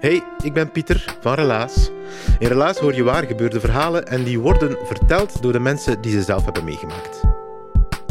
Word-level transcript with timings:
Hey, 0.00 0.22
ik 0.42 0.52
ben 0.52 0.70
Pieter 0.70 1.16
van 1.20 1.34
Relaas. 1.34 1.90
In 2.38 2.48
Relaas 2.48 2.78
hoor 2.78 2.94
je 2.94 3.02
waar 3.02 3.24
gebeurde 3.24 3.60
verhalen 3.60 4.06
en 4.06 4.24
die 4.24 4.40
worden 4.40 4.76
verteld 4.86 5.42
door 5.42 5.52
de 5.52 5.58
mensen 5.58 6.00
die 6.00 6.12
ze 6.12 6.22
zelf 6.22 6.44
hebben 6.44 6.64
meegemaakt. 6.64 7.20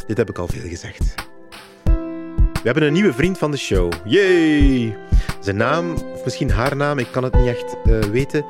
Dit 0.07 0.17
heb 0.17 0.29
ik 0.29 0.37
al 0.37 0.47
veel 0.47 0.69
gezegd. 0.69 1.13
We 2.53 2.63
hebben 2.63 2.83
een 2.83 2.93
nieuwe 2.93 3.13
vriend 3.13 3.37
van 3.37 3.51
de 3.51 3.57
show. 3.57 3.91
Yay! 4.03 4.97
Zijn 5.39 5.57
naam, 5.57 5.93
of 6.13 6.23
misschien 6.23 6.51
haar 6.51 6.75
naam, 6.75 6.99
ik 6.99 7.07
kan 7.11 7.23
het 7.23 7.33
niet 7.33 7.47
echt 7.47 7.75
eh, 7.85 7.99
weten, 7.99 8.45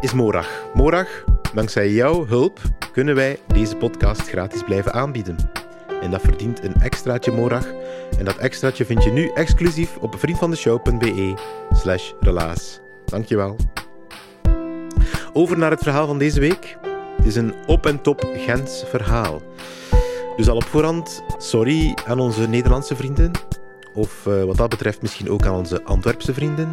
is 0.00 0.12
Morag. 0.12 0.48
Morag, 0.74 1.24
dankzij 1.54 1.90
jouw 1.90 2.26
hulp 2.26 2.60
kunnen 2.92 3.14
wij 3.14 3.38
deze 3.46 3.76
podcast 3.76 4.28
gratis 4.28 4.62
blijven 4.62 4.92
aanbieden. 4.92 5.36
En 6.02 6.10
dat 6.10 6.20
verdient 6.20 6.64
een 6.64 6.74
extraatje 6.74 7.32
Morag. 7.32 7.66
En 8.18 8.24
dat 8.24 8.36
extraatje 8.36 8.84
vind 8.84 9.04
je 9.04 9.10
nu 9.10 9.30
exclusief 9.34 9.96
op 9.96 10.14
vriendvandeshow.be 10.18 11.34
slash 11.72 12.12
relaas. 12.20 12.80
Dankjewel. 13.04 13.56
Over 15.32 15.58
naar 15.58 15.70
het 15.70 15.82
verhaal 15.82 16.06
van 16.06 16.18
deze 16.18 16.40
week. 16.40 16.78
Het 17.16 17.26
is 17.26 17.36
een 17.36 17.54
op 17.66 17.86
en 17.86 18.02
top 18.02 18.28
Gens 18.36 18.84
verhaal. 18.86 19.42
Dus 20.36 20.48
al 20.48 20.56
op 20.56 20.64
voorhand, 20.64 21.22
sorry 21.38 21.94
aan 22.06 22.18
onze 22.18 22.48
Nederlandse 22.48 22.96
vrienden. 22.96 23.30
Of 23.94 24.26
eh, 24.26 24.44
wat 24.44 24.56
dat 24.56 24.68
betreft 24.68 25.02
misschien 25.02 25.30
ook 25.30 25.46
aan 25.46 25.54
onze 25.54 25.82
Antwerpse 25.82 26.34
vrienden. 26.34 26.72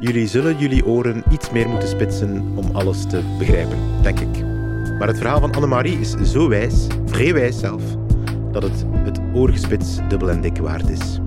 Jullie 0.00 0.26
zullen 0.26 0.58
jullie 0.58 0.86
oren 0.86 1.22
iets 1.30 1.50
meer 1.50 1.68
moeten 1.68 1.88
spitsen 1.88 2.52
om 2.54 2.70
alles 2.72 3.06
te 3.06 3.20
begrijpen, 3.38 3.78
denk 4.02 4.20
ik. 4.20 4.44
Maar 4.98 5.08
het 5.08 5.18
verhaal 5.18 5.40
van 5.40 5.54
Annemarie 5.54 6.00
is 6.00 6.14
zo 6.22 6.48
wijs, 6.48 6.86
vrij 7.06 7.34
wijs 7.34 7.58
zelf, 7.58 7.82
dat 8.52 8.62
het 8.62 8.84
het 8.92 9.20
oorgespits 9.34 9.96
dubbel 10.08 10.30
en 10.30 10.40
dik 10.40 10.58
waard 10.58 10.88
is. 10.88 11.18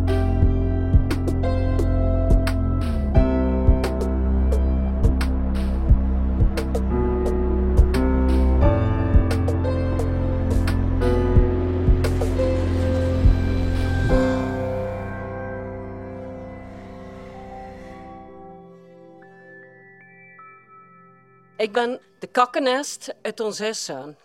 Ik 21.57 21.71
ben 21.71 21.99
de 22.19 22.27
kakkenest 22.27 23.15
uit 23.21 23.39
ons 23.39 23.59
huiszoon. 23.59 24.15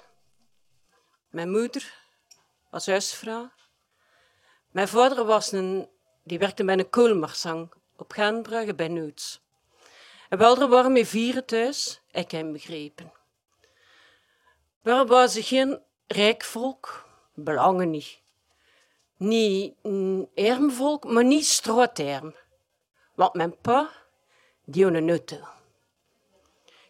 Mijn 1.31 1.50
moeder 1.50 2.06
was 2.76 2.87
huisvrouw. 2.87 3.50
Mijn 4.70 4.88
vader 4.88 5.25
was 5.25 5.53
een, 5.53 5.88
die 6.22 6.38
werkte 6.38 6.64
bij 6.64 6.78
een 6.78 6.91
koolmarsang 6.91 7.72
op 7.97 8.12
Gaanbrugge 8.12 8.75
bij 8.75 8.88
Noods. 8.88 9.41
En 10.28 10.38
wel, 10.38 10.69
waren 10.69 10.92
met 10.92 11.09
vieren 11.09 11.44
thuis, 11.44 12.00
ik 12.10 12.31
heb 12.31 12.53
begrepen. 12.53 13.12
We 14.82 15.04
waren 15.06 15.42
geen 15.42 15.81
rijk 16.06 16.44
volk, 16.44 17.04
belangen 17.34 17.91
niet. 17.91 18.20
Niet 19.16 19.75
een 19.82 20.28
arm 20.34 20.70
volk, 20.70 21.04
maar 21.04 21.25
niet 21.25 21.47
strooterm. 21.47 22.34
Want 23.14 23.34
mijn 23.34 23.60
pa, 23.60 23.91
die 24.64 24.84
had 24.84 24.94
een. 24.94 25.44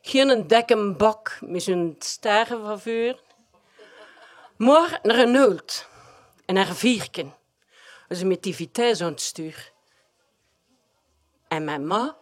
Geen 0.00 0.47
dekken 0.47 0.97
bak 0.97 1.38
met 1.41 1.62
zo'n 1.62 1.97
sterren 1.98 2.78
van. 2.78 3.16
Maar 4.56 4.98
naar 5.02 5.18
een 5.18 5.30
nult 5.30 5.88
en 6.44 6.54
naar 6.54 6.74
vierken. 6.74 7.34
Dus 8.08 8.22
met 8.22 8.42
die 8.42 8.54
vitesse 8.54 9.04
aan 9.04 9.10
het 9.10 9.20
stuur. 9.20 9.72
En 11.48 11.64
mijn 11.64 11.86
ma, 11.86 12.16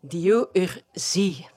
die 0.00 0.20
jou 0.20 0.48
er 0.52 0.82
zie. 0.92 1.48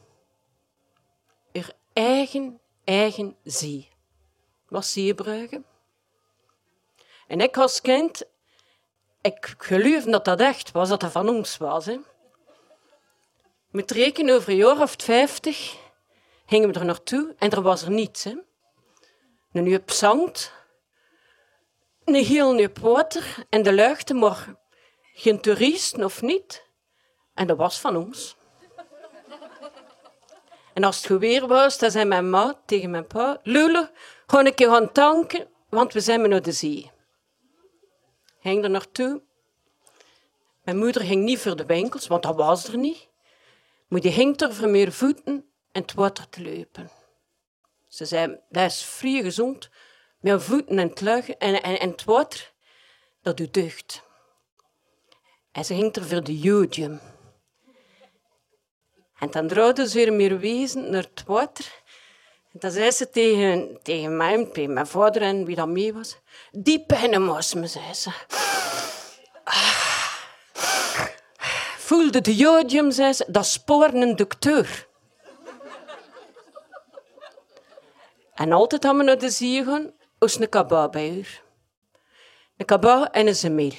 Er 1.52 1.74
eigen, 1.94 2.60
eigen 2.84 3.36
zie. 3.44 3.90
Wat 4.68 4.86
zie 4.86 5.06
je, 5.06 5.16
Brugge? 5.16 5.64
En 7.28 7.42
ik 7.42 7.58
als 7.58 7.82
kind, 7.82 8.24
ik 9.22 9.56
geloof 9.58 10.04
dat 10.04 10.26
dat 10.26 10.40
echt 10.40 10.72
was, 10.72 10.90
dat 10.90 11.00
dat 11.00 11.12
van 11.12 11.30
ons 11.30 11.58
was. 11.58 11.86
Hè. 11.86 12.00
Met 13.70 13.92
rekenen 13.92 14.36
over 14.36 14.50
een 14.50 14.56
jaar 14.56 14.82
of 14.82 14.96
vijftig 14.98 15.78
gingen 16.46 16.74
we 16.74 16.80
er 16.80 16.86
naartoe 16.86 17.36
en 17.38 17.50
er 17.50 17.62
was 17.62 17.82
er 17.82 17.92
niets. 17.92 18.24
Hè. 18.24 18.36
Een 19.52 19.66
uur 19.66 19.82
zand, 19.86 20.52
een 22.04 22.16
heel 22.16 22.60
uur 22.60 22.72
water 22.82 23.46
en 23.50 23.64
de 23.64 23.74
luchten, 23.74 24.18
maar 24.18 24.56
geen 25.14 25.42
toeristen 25.42 26.04
of 26.04 26.22
niet. 26.22 26.70
En 27.34 27.48
dat 27.48 27.58
was 27.58 27.80
van 27.80 27.96
ons. 27.96 28.36
En 30.74 30.84
als 30.84 30.98
het 30.98 31.06
geweer 31.06 31.48
was, 31.48 31.78
dan 31.78 31.92
zei 31.92 32.06
mijn 32.06 32.30
ma 32.30 32.62
tegen 32.66 32.90
mijn 32.90 33.08
pa, 33.08 33.40
Lule, 33.44 33.92
gewoon 34.26 34.46
een 34.46 34.56
keer 34.56 34.70
gaan 34.70 34.92
tanken, 34.92 35.48
want 35.70 35.94
we 35.94 36.00
zijn 36.00 36.30
naar 36.30 36.42
de 36.42 36.52
zee. 36.52 36.92
Ging 38.40 38.64
er 38.64 38.70
naartoe. 38.70 39.22
Mijn 40.64 40.78
moeder 40.78 41.02
ging 41.02 41.24
niet 41.24 41.40
voor 41.40 41.56
de 41.56 41.66
winkels, 41.66 42.08
want 42.08 42.24
dat 42.24 42.36
was 42.36 42.68
er 42.68 42.78
niet. 42.78 43.10
Maar 43.88 44.02
die 44.02 44.12
ging 44.12 44.42
er 44.42 44.54
voor 44.54 44.70
meer 44.70 44.92
voeten 44.92 45.46
en 45.72 45.82
het 45.82 45.94
water 45.94 46.30
te 46.30 46.42
lopen. 46.42 47.01
Ze 47.92 48.06
zei, 48.06 48.40
dat 48.50 48.72
is 48.72 48.84
vrij 48.84 49.22
gezond, 49.22 49.70
met 50.20 50.44
voeten 50.44 50.80
en 50.80 50.88
het 50.88 51.38
en, 51.38 51.64
en, 51.64 51.90
het 51.90 52.04
water, 52.04 52.52
dat 53.22 53.42
deugd. 53.52 54.04
En 55.52 55.66
ze 55.66 55.76
ging 55.76 55.96
er 55.96 56.06
voor 56.06 56.24
de 56.24 56.40
jodium. 56.40 57.00
En 59.20 59.32
dan 59.32 59.48
draaide 59.48 59.90
ze 59.90 59.98
weer 59.98 60.14
meer 60.14 60.40
wezen 60.40 60.90
naar 60.90 61.08
het 61.14 61.24
water. 61.26 61.82
En 62.52 62.60
dan 62.60 62.72
zei 62.72 62.92
ze 62.92 63.10
tegen, 63.10 63.80
tegen 63.84 64.18
mij, 64.18 64.50
mijn 64.68 64.88
vader 64.88 65.22
en 65.22 65.46
wie 65.46 65.56
dat 65.56 65.68
mee 65.68 65.94
was, 65.94 66.18
die 66.52 66.86
pennen 66.86 67.24
moest 67.24 67.56
me, 67.56 67.68
zei 67.68 67.94
ze. 67.94 68.12
voelde 71.78 72.22
de 72.22 72.36
jodium, 72.36 72.92
zei 72.92 73.14
ze, 73.14 73.26
dat 73.28 73.46
sporen 73.46 74.02
een 74.02 74.16
dokter. 74.16 74.90
En 78.34 78.52
altijd 78.52 78.84
hadden 78.84 79.06
we 79.06 79.08
naar 79.08 79.20
de 79.20 79.30
zee 79.30 79.64
gaan, 79.64 79.94
als 80.18 80.40
een 80.40 80.50
kaba 80.50 80.90
bij 80.90 81.14
haar. 81.14 81.44
Een 82.58 82.66
kaba 82.66 83.12
en 83.12 83.28
een 83.28 83.36
zemel. 83.36 83.72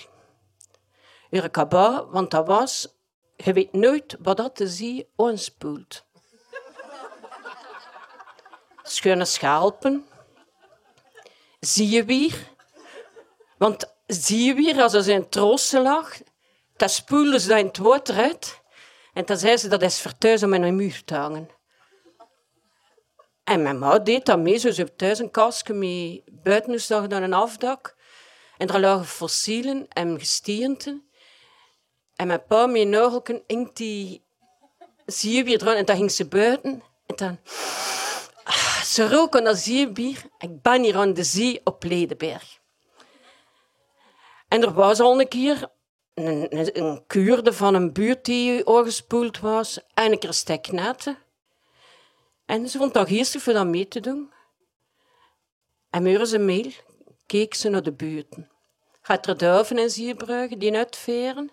Een 1.31 1.50
kaba, 1.50 2.06
want 2.06 2.31
dat 2.31 2.46
was, 2.46 2.88
je 3.37 3.52
weet 3.52 3.72
nooit 3.72 4.16
wat 4.20 4.37
dat 4.37 4.56
de 4.56 4.69
zee 4.69 5.08
aanspoelt. 5.16 6.04
Schone 8.82 9.25
schalpen. 9.25 10.06
Zie 11.60 11.88
je 11.88 12.05
weer? 12.05 12.50
Want 13.58 13.94
zie 14.06 14.44
je 14.44 14.55
weer, 14.55 14.82
als 14.82 14.93
er 14.93 15.02
zijn 15.02 15.28
troosten 15.28 15.82
lag, 15.82 16.20
dan 16.76 16.88
spoelden 16.88 17.40
ze 17.40 17.48
dat 17.48 17.58
in 17.58 17.66
het 17.66 17.76
water 17.76 18.16
uit. 18.16 18.60
En 19.12 19.25
dan 19.25 19.37
zei 19.37 19.56
ze, 19.56 19.69
dat 19.69 19.82
is 19.82 20.43
om 20.43 20.55
aan 20.55 20.62
een 20.62 20.76
muur 20.76 21.05
te 21.05 21.14
hangen. 21.14 21.48
En 23.44 23.62
mijn 23.62 23.78
ma 23.78 23.98
deed 23.98 24.26
dat 24.26 24.38
mee. 24.38 24.58
Zo 24.58 24.70
ze 24.70 24.80
heeft 24.80 24.98
thuis 24.98 25.18
een 25.18 25.30
kastje 25.30 25.74
met 25.74 26.42
buiten 26.42 27.08
dan 27.08 27.22
een 27.22 27.32
afdak. 27.32 27.96
En 28.58 28.66
daar 28.66 28.80
lagen 28.80 29.06
fossielen 29.06 29.88
en 29.88 30.18
gestienten. 30.18 31.10
En 32.16 32.26
mijn 32.26 32.46
pa 32.46 32.66
met 32.66 32.88
nagelken 32.88 33.42
inkt 33.46 33.76
die 33.76 34.24
erin 35.06 35.58
en 35.60 35.84
dan 35.84 35.96
ging 35.96 36.10
ze 36.10 36.26
buiten. 36.26 36.82
En 37.06 37.16
dan... 37.16 37.38
Ah, 38.44 38.82
ze 38.82 39.08
roken 39.08 39.44
dat 39.44 39.58
zeebier. 39.58 40.22
Ik 40.38 40.62
ben 40.62 40.82
hier 40.82 40.96
aan 40.96 41.14
de 41.14 41.24
zee 41.24 41.60
op 41.64 41.84
Ledenberg. 41.84 42.60
En 44.48 44.62
er 44.62 44.72
was 44.72 45.00
al 45.00 45.20
een 45.20 45.28
keer 45.28 45.68
een, 46.14 46.58
een, 46.58 46.78
een 46.82 47.06
kuurde 47.06 47.52
van 47.52 47.74
een 47.74 47.92
buurt 47.92 48.24
die 48.24 48.68
aangespoeld 48.68 49.40
was 49.40 49.80
en 49.94 50.12
een 50.12 50.18
keer 50.18 50.32
steknetten. 50.32 51.18
En 52.52 52.69
ze 52.69 52.78
vond 52.78 52.94
dat 52.94 53.08
geestig 53.08 53.43
voor 53.43 53.52
dat 53.52 53.66
mee 53.66 53.88
te 53.88 54.00
doen. 54.00 54.32
En 55.90 56.02
muren 56.02 56.26
ze 56.26 56.38
mail, 56.38 56.70
keek 57.26 57.54
ze 57.54 57.69
naar 57.69 57.82
de 57.82 57.93
buurten. 57.93 58.50
Gaat 59.02 59.26
er 59.26 59.37
duiven 59.37 59.78
en 59.78 59.90
zierbruggen 59.90 60.58
die 60.58 60.76
uitveren 60.76 61.50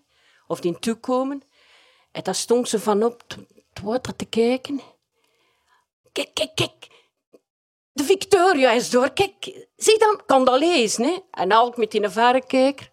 of 0.47 0.59
die 0.59 0.79
toekomen? 0.79 1.43
En 2.11 2.23
daar 2.23 2.35
stond 2.35 2.69
ze 2.69 2.79
van 2.79 3.03
op 3.03 3.23
het 3.27 3.83
water 3.83 4.15
te 4.15 4.25
kijken. 4.25 4.81
Kijk, 6.11 6.33
kijk, 6.33 6.55
kijk. 6.55 6.87
De 7.91 8.03
Victoria 8.03 8.71
is 8.71 8.89
door. 8.89 9.09
Kijk, 9.09 9.67
zie 9.75 9.99
dan, 9.99 10.21
kan 10.25 10.45
dat 10.45 10.59
lezen. 10.59 11.03
Hè? 11.03 11.17
En 11.31 11.51
Alk 11.51 11.77
met 11.77 11.91
die 11.91 12.09
verrekijker. 12.09 12.91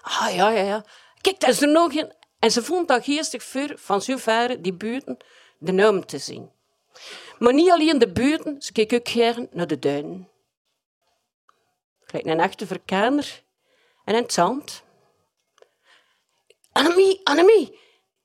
Ah, 0.00 0.34
ja, 0.34 0.50
ja, 0.50 0.62
ja. 0.62 0.84
Kijk, 1.20 1.40
dat 1.40 1.50
is 1.50 1.62
er 1.62 1.68
nog 1.68 1.94
een. 1.94 2.12
En 2.38 2.50
ze 2.50 2.62
vond 2.62 2.88
dat 2.88 3.04
geestig 3.04 3.42
voor 3.42 3.72
van 3.76 4.02
zo 4.02 4.16
ver 4.16 4.62
die 4.62 4.74
buurten 4.74 5.16
de 5.58 5.72
naam 5.72 6.06
te 6.06 6.18
zien. 6.18 6.54
Maar 7.38 7.52
niet 7.52 7.70
alleen 7.70 7.98
de 7.98 8.12
buurten, 8.12 8.62
ze 8.62 8.72
keek 8.72 8.92
ook 8.92 9.08
gern 9.08 9.48
naar 9.50 9.66
de 9.66 9.78
duinen. 9.78 10.30
Gelijk 12.00 12.26
een 12.26 12.40
echte 12.40 12.66
verkenner 12.66 13.42
en 14.04 14.14
in 14.14 14.22
het 14.22 14.32
zand. 14.32 14.82
Annemie, 16.72 17.20
Annemie, 17.24 17.80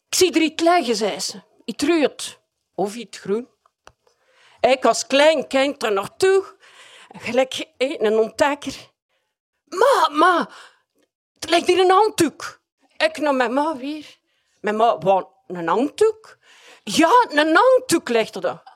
ik 0.10 0.16
zie 0.16 0.34
er 0.34 0.42
iets 0.42 0.64
liggen, 0.64 0.96
zei 0.96 1.20
ze. 1.20 1.42
Iets 1.66 1.84
rood 1.84 2.40
of 2.76 2.96
iets 2.96 3.18
groen. 3.18 3.48
Ik 4.62 4.86
als 4.86 5.08
klein 5.08 5.48
kind 5.48 5.84
er 5.84 5.92
naartoe, 5.92 6.46
gelijk 7.18 7.66
een 7.78 8.18
ontdekker. 8.18 8.90
Ma, 9.66 10.10
ma, 10.12 10.50
er 11.40 11.50
ligt 11.50 11.68
hier 11.68 11.80
een 11.80 11.90
handdoek. 11.90 12.62
Ik 12.98 13.18
naar 13.18 13.36
mijn 13.36 13.54
ma 13.54 13.78
weer. 13.78 14.18
Mijn 14.60 14.76
ma, 14.76 14.98
wat, 14.98 15.30
een 15.48 15.68
handdoek? 15.68 16.38
Ja, 16.84 17.26
een 17.30 17.56
handdoek 17.56 18.10
ligt 18.10 18.36
er. 18.36 18.71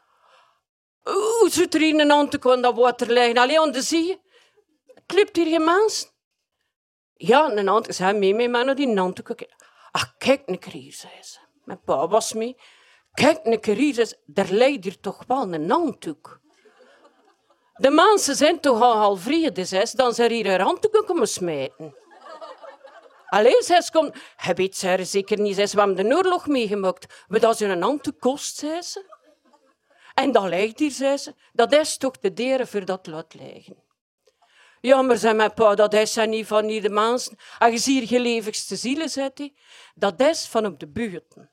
Hoe 1.14 1.48
zit 1.52 1.74
er 1.74 1.80
hier 1.80 2.00
een 2.00 2.10
handdoek 2.10 2.48
aan 2.48 2.62
dat 2.62 2.76
water 2.76 3.12
liggen? 3.12 3.38
Alleen 3.38 3.60
aan 3.60 3.72
de 3.72 3.82
zee. 3.82 4.22
Klipt 5.06 5.36
hier 5.36 5.46
geen 5.46 5.64
mens? 5.64 6.14
Ja, 7.14 7.52
een 7.52 7.68
handdoek. 7.68 7.94
Ze 7.94 8.14
mee 8.14 8.34
met 8.34 8.50
mij 8.50 8.64
naar 8.64 8.76
die 8.76 8.98
handdoek. 8.98 9.36
Ach, 9.92 10.18
kijk 10.18 10.42
een 10.46 10.60
keer 10.60 10.94
zei 10.94 11.14
ze. 11.22 11.40
Mijn 11.64 11.82
pa 11.82 12.08
was 12.08 12.34
mee. 12.34 12.58
Kijk 13.14 13.40
een 13.44 13.60
keer 13.60 13.76
hier, 13.76 13.94
zei 13.94 14.06
ze. 14.06 14.18
Er 14.34 14.54
ligt 14.54 14.84
hier 14.84 15.00
toch 15.00 15.24
wel 15.28 15.54
een 15.54 15.70
handdoek. 15.70 16.40
De 17.74 17.90
mensen 17.90 18.36
zijn 18.36 18.60
toch 18.60 18.82
al 18.82 18.96
half 18.96 19.22
vrede, 19.22 19.66
zei 19.66 19.86
ze. 19.86 19.98
Dan 19.98 20.14
zijn 20.14 20.32
hier 20.32 20.48
haar 20.50 20.62
handdoeken 20.62 21.06
komen 21.06 21.28
smijten. 21.28 21.96
Allee, 23.26 23.62
zei 23.64 23.82
ze, 23.82 23.92
kom. 23.92 24.14
Hij 24.36 24.56
weet 24.56 24.78
zei, 24.78 25.06
zeker 25.06 25.40
niet, 25.40 25.56
zei 25.56 25.68
ze. 25.68 25.76
We 25.76 25.82
hebben 25.82 26.10
de 26.10 26.16
oorlog 26.16 26.48
meegemaakt. 26.48 27.24
Wat 27.28 27.42
dat 27.42 27.58
ze 27.58 27.66
een 27.66 27.82
handdoek 27.82 28.20
kost, 28.20 28.58
zei 28.58 28.82
ze. 28.82 29.15
En 30.16 30.32
dat 30.32 30.44
ligt 30.44 30.80
hier, 30.80 30.92
zei 30.92 31.18
ze. 31.18 31.34
Dat 31.54 31.74
is 31.74 31.98
toch 31.98 32.20
de 32.20 32.34
deren 32.34 32.68
voor 32.68 32.86
dat 32.86 33.08
laat 33.08 33.34
liggen. 33.34 33.84
Ja, 34.82 35.02
maar 35.02 35.18
zei 35.18 35.34
mijn 35.34 35.54
pa, 35.54 35.76
dat 35.76 35.94
is 35.94 36.16
niet 36.16 36.48
van 36.48 36.66
hier 36.66 36.82
de 36.82 36.90
mensen. 36.90 37.38
En 37.60 37.72
je 37.72 37.80
hier 37.80 38.20
levigste 38.20 38.76
zielen, 38.76 39.10
zei 39.10 39.30
hij. 39.34 39.54
Dat 39.96 40.20
is 40.22 40.46
van 40.46 40.66
op 40.66 40.80
de 40.80 40.88
buurten. 40.88 41.52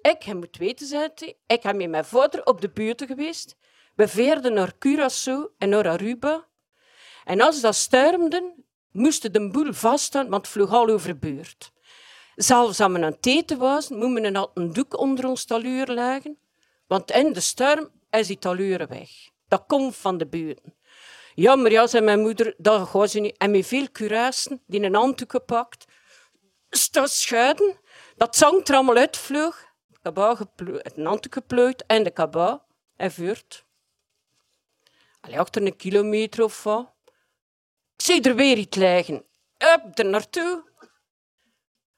Ik, 0.00 0.22
je 0.22 0.34
moet 0.34 0.56
weten, 0.56 0.86
zei 0.86 1.08
hij, 1.14 1.36
ik 1.46 1.62
ben 1.62 1.76
met 1.76 1.88
mijn 1.88 2.04
vader 2.04 2.46
op 2.46 2.60
de 2.60 2.70
buurten 2.70 3.06
geweest. 3.06 3.56
We 3.94 4.08
veerden 4.08 4.52
naar 4.52 4.74
Curaçao 4.74 5.56
en 5.58 5.68
naar 5.68 5.88
Aruba. 5.88 6.48
En 7.24 7.40
als 7.40 7.60
dat 7.60 7.74
stermden, 7.74 8.64
moesten 8.90 9.32
de 9.32 9.50
boel 9.50 9.72
vaststaan, 9.72 10.28
want 10.28 10.46
het 10.46 10.54
vloog 10.54 10.72
al 10.72 10.88
over 10.88 11.18
buurt. 11.18 11.72
Zelfs 12.34 12.80
als 12.80 12.92
we 12.92 12.96
aan 12.96 13.02
het 13.02 13.26
eten 13.26 13.58
was, 13.58 13.88
moesten 13.88 14.32
we 14.32 14.50
een 14.54 14.72
doek 14.72 14.98
onder 14.98 15.26
ons 15.26 15.44
taluur 15.44 15.86
leggen, 15.86 16.38
want 16.92 17.10
in 17.10 17.32
de 17.32 17.40
storm 17.40 17.90
is 18.10 18.26
die 18.26 18.38
taluren 18.38 18.88
weg. 18.88 19.10
Dat 19.48 19.64
komt 19.66 19.96
van 19.96 20.18
de 20.18 20.26
buurten. 20.26 20.74
Ja, 21.34 21.56
maar 21.56 21.70
ja, 21.70 21.86
zei 21.86 22.04
mijn 22.04 22.20
moeder, 22.20 22.54
dat 22.58 22.88
gaat 22.88 23.10
ze 23.10 23.20
niet. 23.20 23.36
En 23.36 23.50
met 23.50 23.66
veel 23.66 23.90
curassen, 23.92 24.62
die 24.66 24.82
een 24.82 24.94
handdoek 24.94 25.30
gepakt, 25.30 25.84
staan 26.70 27.08
schuiden, 27.08 27.80
dat 28.16 28.36
zang 28.36 28.68
er 28.68 28.74
allemaal 28.74 28.96
uitvloog. 28.96 29.64
Het 30.02 30.96
handdoek 30.96 31.34
geplooid 31.34 31.84
en 31.86 32.02
de 32.02 32.10
kabouw 32.10 32.64
en 32.96 33.12
vuurt. 33.12 33.64
Allee, 35.20 35.38
achter 35.38 35.62
een 35.62 35.76
kilometer 35.76 36.44
of 36.44 36.62
wat. 36.62 36.92
Ik 37.96 38.02
zie 38.02 38.22
er 38.22 38.34
weer 38.34 38.56
iets 38.56 38.76
liggen. 38.76 39.24
Up, 39.58 39.98
er 39.98 40.04
naartoe. 40.04 40.64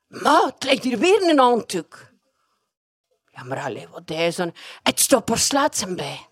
Maar 0.09 0.45
het 0.45 0.65
ligt 0.65 0.85
hier 0.85 0.99
weer 0.99 1.29
een 1.29 1.39
handdoek. 1.39 2.13
Ja, 3.35 3.45
maar 3.45 3.59
allee, 3.59 3.89
wat 3.89 4.11
is 4.11 4.37
dan? 4.37 4.55
Het 4.83 5.01
stopt 5.01 5.31
er 5.31 5.39
slaatsen 5.39 5.97
bij. 5.97 6.27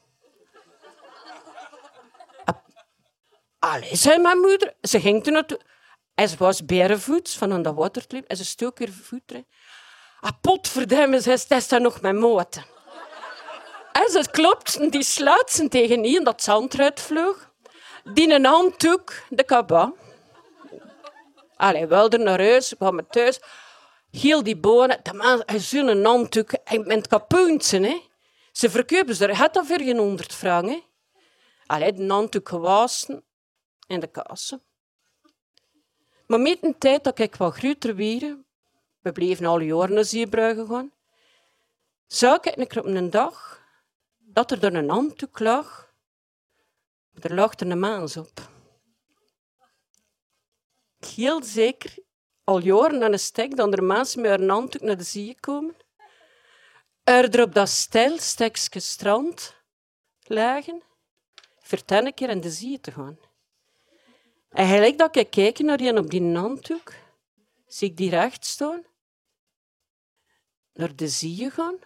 Allee, 3.58 3.96
zei 3.96 4.18
mijn 4.18 4.38
moeder. 4.38 4.74
Ze 4.80 5.00
ging 5.00 5.26
er 5.26 5.32
naartoe. 5.32 5.60
En 6.14 6.28
ze 6.28 6.36
was 6.36 6.64
berenvoets 6.64 7.36
van 7.36 7.52
aan 7.52 7.62
dat 7.62 7.74
waterklip. 7.74 8.24
En 8.28 8.36
ze 8.36 8.44
stook 8.44 8.78
weer 8.78 8.92
voet 8.92 9.22
erin. 9.26 9.46
Ah, 10.20 10.30
potverdemme, 10.40 11.20
zei 11.20 11.36
ze, 11.36 11.54
is 11.54 11.68
daar 11.68 11.80
nog 11.80 12.00
mijn 12.00 12.16
moten. 12.18 12.64
En 13.92 14.10
ze 14.10 14.28
klopten 14.30 14.90
die 14.90 15.02
sluitsen 15.02 15.68
tegen 15.68 16.04
in 16.04 16.24
dat 16.24 16.42
zand 16.42 16.74
eruit 16.74 17.00
vloog. 17.00 17.50
Die 18.04 18.34
een 18.34 18.44
handdoek, 18.44 19.12
de 19.28 19.44
kaba. 19.44 19.92
Allee, 21.56 21.86
wel 21.86 22.10
er 22.10 22.20
naar 22.20 22.40
huis, 22.40 22.74
kwam 22.76 23.08
thuis. 23.08 23.40
Heel 24.12 24.42
die 24.42 24.56
bonen, 24.56 25.00
de 25.02 25.12
man, 25.12 25.42
zo'n 25.60 26.04
handdoek, 26.04 26.52
en 26.52 26.86
met 26.86 27.06
kapoentje, 27.06 27.80
hè. 27.80 28.00
Ze 28.52 28.70
verkopen 28.70 29.14
ze, 29.14 29.32
had 29.32 29.54
dat 29.54 29.66
voor 29.66 29.78
geen 29.78 29.98
honderd 29.98 30.32
frank, 30.32 30.68
hè. 30.68 30.82
Allee, 31.66 31.92
de 31.92 32.06
handdoek 32.06 32.48
gewassen 32.48 33.24
en 33.86 34.00
de 34.00 34.06
kassen. 34.06 34.62
Maar 36.26 36.40
met 36.40 36.58
een 36.62 36.78
tijd 36.78 37.04
dat 37.04 37.18
ik 37.18 37.36
wat 37.36 37.54
groter 37.54 37.96
werd, 37.96 38.36
we 39.00 39.12
bleven 39.12 39.46
al 39.46 39.60
jaren 39.60 39.94
naar 39.94 40.04
Zeebruigen 40.04 40.66
gaan, 40.66 40.92
zag 42.06 42.40
ik 42.40 42.76
op 42.76 42.84
een 42.84 43.10
dag 43.10 43.62
dat 44.18 44.50
er 44.50 44.60
door 44.60 44.72
een 44.72 44.88
handdoek 44.88 45.38
lag 45.38 45.92
er 47.20 47.34
lag 47.34 47.58
er 47.58 47.70
een 47.70 47.78
maans 47.78 48.16
op. 48.16 48.50
Heel 50.98 51.42
zeker, 51.42 51.94
al 52.44 52.58
jaren 52.58 53.02
aan 53.02 53.12
een 53.12 53.18
stek, 53.18 53.56
dat 53.56 53.72
er 53.72 53.84
maans 53.84 54.16
met 54.16 54.26
haar 54.26 54.48
handdoek 54.48 54.82
naar 54.82 54.96
de 54.96 55.04
zee 55.04 55.36
komen. 55.40 55.76
Er 57.04 57.42
op 57.42 57.54
dat 57.54 57.68
stijl 57.68 58.18
stekje 58.18 58.80
strand 58.80 59.54
lagen, 60.22 60.82
vertel 61.58 62.04
een 62.06 62.14
keer 62.14 62.30
aan 62.30 62.40
de 62.40 62.50
zee 62.50 62.80
te 62.80 62.92
gaan. 62.92 63.18
En 64.50 64.68
gelijk 64.68 64.98
dat 64.98 65.16
ik 65.16 65.30
kijk 65.30 65.58
naar 65.58 65.76
die 65.76 65.96
op 65.96 66.10
die 66.10 66.58
zie 67.66 67.88
ik 67.88 67.96
die 67.96 68.10
recht 68.10 68.46
staan, 68.46 68.84
naar 70.72 70.96
de 70.96 71.08
zee 71.08 71.50
gaan. 71.50 71.78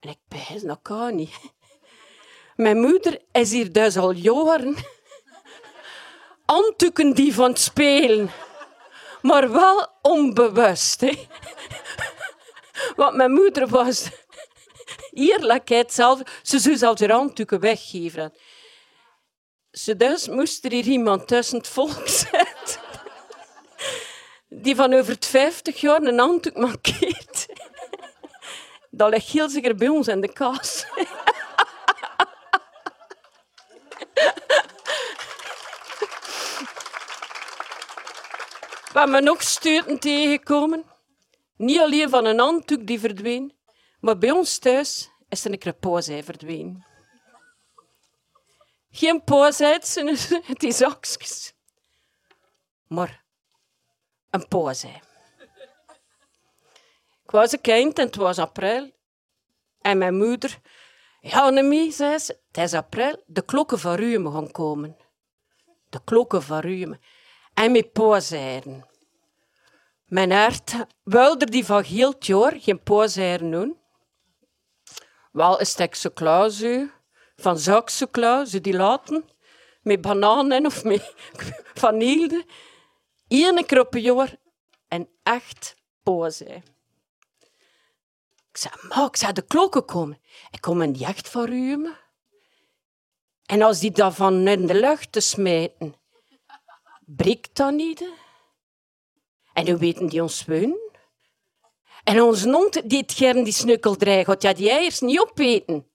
En 0.00 0.08
ik 0.10 0.18
bijs, 0.28 0.62
dat 0.62 0.78
kan 0.82 1.14
niet. 1.14 1.52
Mijn 2.56 2.80
moeder 2.80 3.22
is 3.32 3.52
hier 3.52 3.72
dus 3.72 3.96
al 3.96 4.10
jaren. 4.10 4.76
Handdoeken 6.46 7.14
die 7.14 7.34
van 7.34 7.48
het 7.48 7.58
spelen. 7.58 8.30
Maar 9.24 9.52
wel 9.52 9.88
onbewust. 10.02 11.00
Hè. 11.00 11.12
Want 12.96 13.16
mijn 13.16 13.32
moeder 13.32 13.68
was 13.68 14.08
eerlijkheid 15.10 15.92
zelf. 15.92 16.20
Ze 16.42 16.58
zou 16.58 16.76
zelfs 16.76 17.00
haar 17.00 17.10
handdoeken 17.10 17.60
weggeven. 17.60 18.32
Ze 19.70 19.96
dus 19.96 20.28
moest 20.28 20.64
er 20.64 20.70
hier 20.70 20.84
iemand 20.84 21.28
tussen 21.28 21.58
het 21.58 21.68
volk 21.68 22.08
zetten. 22.08 22.80
Die 24.48 24.76
van 24.76 24.94
over 24.94 25.12
het 25.12 25.26
50 25.26 25.80
jaar 25.80 26.02
een 26.02 26.18
handdoek 26.18 26.56
mankeert. 26.56 27.46
Dat 28.90 29.10
ligt 29.10 29.28
heel 29.28 29.48
zeker 29.48 29.74
bij 29.74 29.88
ons 29.88 30.08
in 30.08 30.20
de 30.20 30.32
kast. 30.32 30.86
We 39.04 39.10
hebben 39.10 39.30
nog 39.30 39.42
stuiten 39.42 39.98
tegengekomen. 39.98 40.84
Niet 41.56 41.80
alleen 41.80 42.08
van 42.08 42.24
een 42.24 42.38
handdoek 42.38 42.86
die 42.86 43.00
verdween, 43.00 43.56
maar 44.00 44.18
bij 44.18 44.30
ons 44.30 44.58
thuis 44.58 45.10
is 45.28 45.44
een 45.44 45.58
krepoosij 45.58 46.24
verdwenen. 46.24 46.86
Geen 48.90 49.24
poosheid, 49.24 49.94
het 50.52 50.62
is 50.62 50.76
zakjes. 50.76 51.54
Maar 52.86 53.24
een 54.30 54.48
poosij. 54.48 55.02
was 57.24 57.52
een 57.52 57.60
kind 57.60 57.98
en 57.98 58.06
het 58.06 58.16
was 58.16 58.38
april. 58.38 58.90
En 59.80 59.98
mijn 59.98 60.16
moeder... 60.16 60.60
Ja, 61.20 61.40
Annemie, 61.40 61.92
zei 61.92 62.18
ze, 62.18 62.40
het 62.46 62.64
is 62.64 62.74
april. 62.74 63.22
De 63.26 63.44
klokken 63.44 63.78
van 63.78 63.94
Rumen 63.94 64.32
gaan 64.32 64.50
komen. 64.50 64.96
De 65.88 66.00
klokken 66.04 66.42
van 66.42 66.58
Rumen. 66.58 67.00
En 67.54 67.72
met 67.72 67.92
pooseieren. 67.92 68.92
Mijn 70.14 70.32
hart 70.32 70.74
wilde 71.02 71.44
die 71.44 71.64
van 71.64 71.84
jaar 72.18 72.52
geen 72.58 72.82
pooseieren 72.82 73.50
doen. 73.50 73.78
Wel 75.32 75.60
een 75.60 75.88
chocola, 75.90 76.48
zo. 76.48 76.86
van 77.36 77.58
zo 77.58 78.60
die 78.60 78.76
laten, 78.76 79.24
met 79.82 80.00
bananen 80.00 80.66
of 80.66 80.84
met 80.84 81.14
vanille. 81.82 82.46
Eén 83.28 83.66
keer 83.66 83.80
op 83.80 83.94
een 83.94 84.00
jaar 84.00 84.36
en 84.88 85.08
echt 85.22 85.76
poosei. 86.02 86.62
Ik 88.50 88.56
zei, 88.56 88.74
maar 88.88 89.06
ik 89.06 89.16
zei 89.16 89.32
de 89.32 89.42
klokken 89.42 89.84
komen. 89.84 90.20
Ik 90.50 90.60
kom 90.60 90.92
die 90.92 91.06
echt 91.06 91.28
van 91.28 91.46
ruimen. 91.46 91.96
En 93.46 93.62
als 93.62 93.80
die 93.80 93.90
daarvan 93.90 94.48
in 94.48 94.66
de 94.66 94.74
lucht 94.74 95.12
te 95.12 95.20
smijten, 95.20 95.94
breekt 97.06 97.56
dat 97.56 97.72
niet. 97.72 98.22
En 99.54 99.66
hoe 99.68 99.76
weten 99.76 100.06
die 100.06 100.22
ons 100.22 100.44
weun? 100.44 100.78
En 102.04 102.22
onze 102.22 102.50
hond 102.50 102.88
die 102.90 103.00
het 103.00 103.12
gern 103.12 103.44
die 103.44 103.52
snukkeldrij 103.52 104.24
gaat, 104.24 104.42
ja, 104.42 104.52
die 104.52 104.70
eiers 104.70 105.00
niet 105.00 105.20
opeten. 105.20 105.90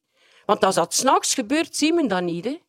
Want 0.46 0.64
als 0.64 0.76
dat 0.76 0.94
s'nachts 0.94 1.34
gebeurt, 1.34 1.76
zien 1.76 1.96
we 1.96 2.08
dat 2.08 2.24
niet. 2.24 2.46
Hè? 2.46 2.62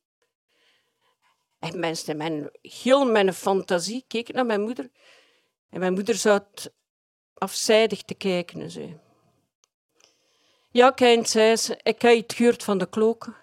En 1.59 1.79
mensen, 1.79 2.17
mijn, 2.17 2.51
heel 2.63 3.11
mijn 3.11 3.35
fantasie 3.35 4.05
keken 4.09 4.35
naar 4.35 4.47
mijn 4.47 4.61
moeder. 4.61 4.91
En 5.71 5.81
mijn 5.81 5.93
moeder 5.93 6.15
zat 6.15 6.73
afzijdig 7.35 8.03
te 8.03 8.15
kijken. 8.15 8.61
En 8.61 8.71
zei... 8.71 8.99
Ja, 10.71 10.91
kind, 10.91 11.29
zei 11.29 11.57
ze, 11.57 11.81
ik 11.83 12.03
heb 12.03 12.17
het 12.17 12.33
gehoord 12.33 12.63
van 12.63 12.79
de 12.79 12.89
klokken. 12.89 13.37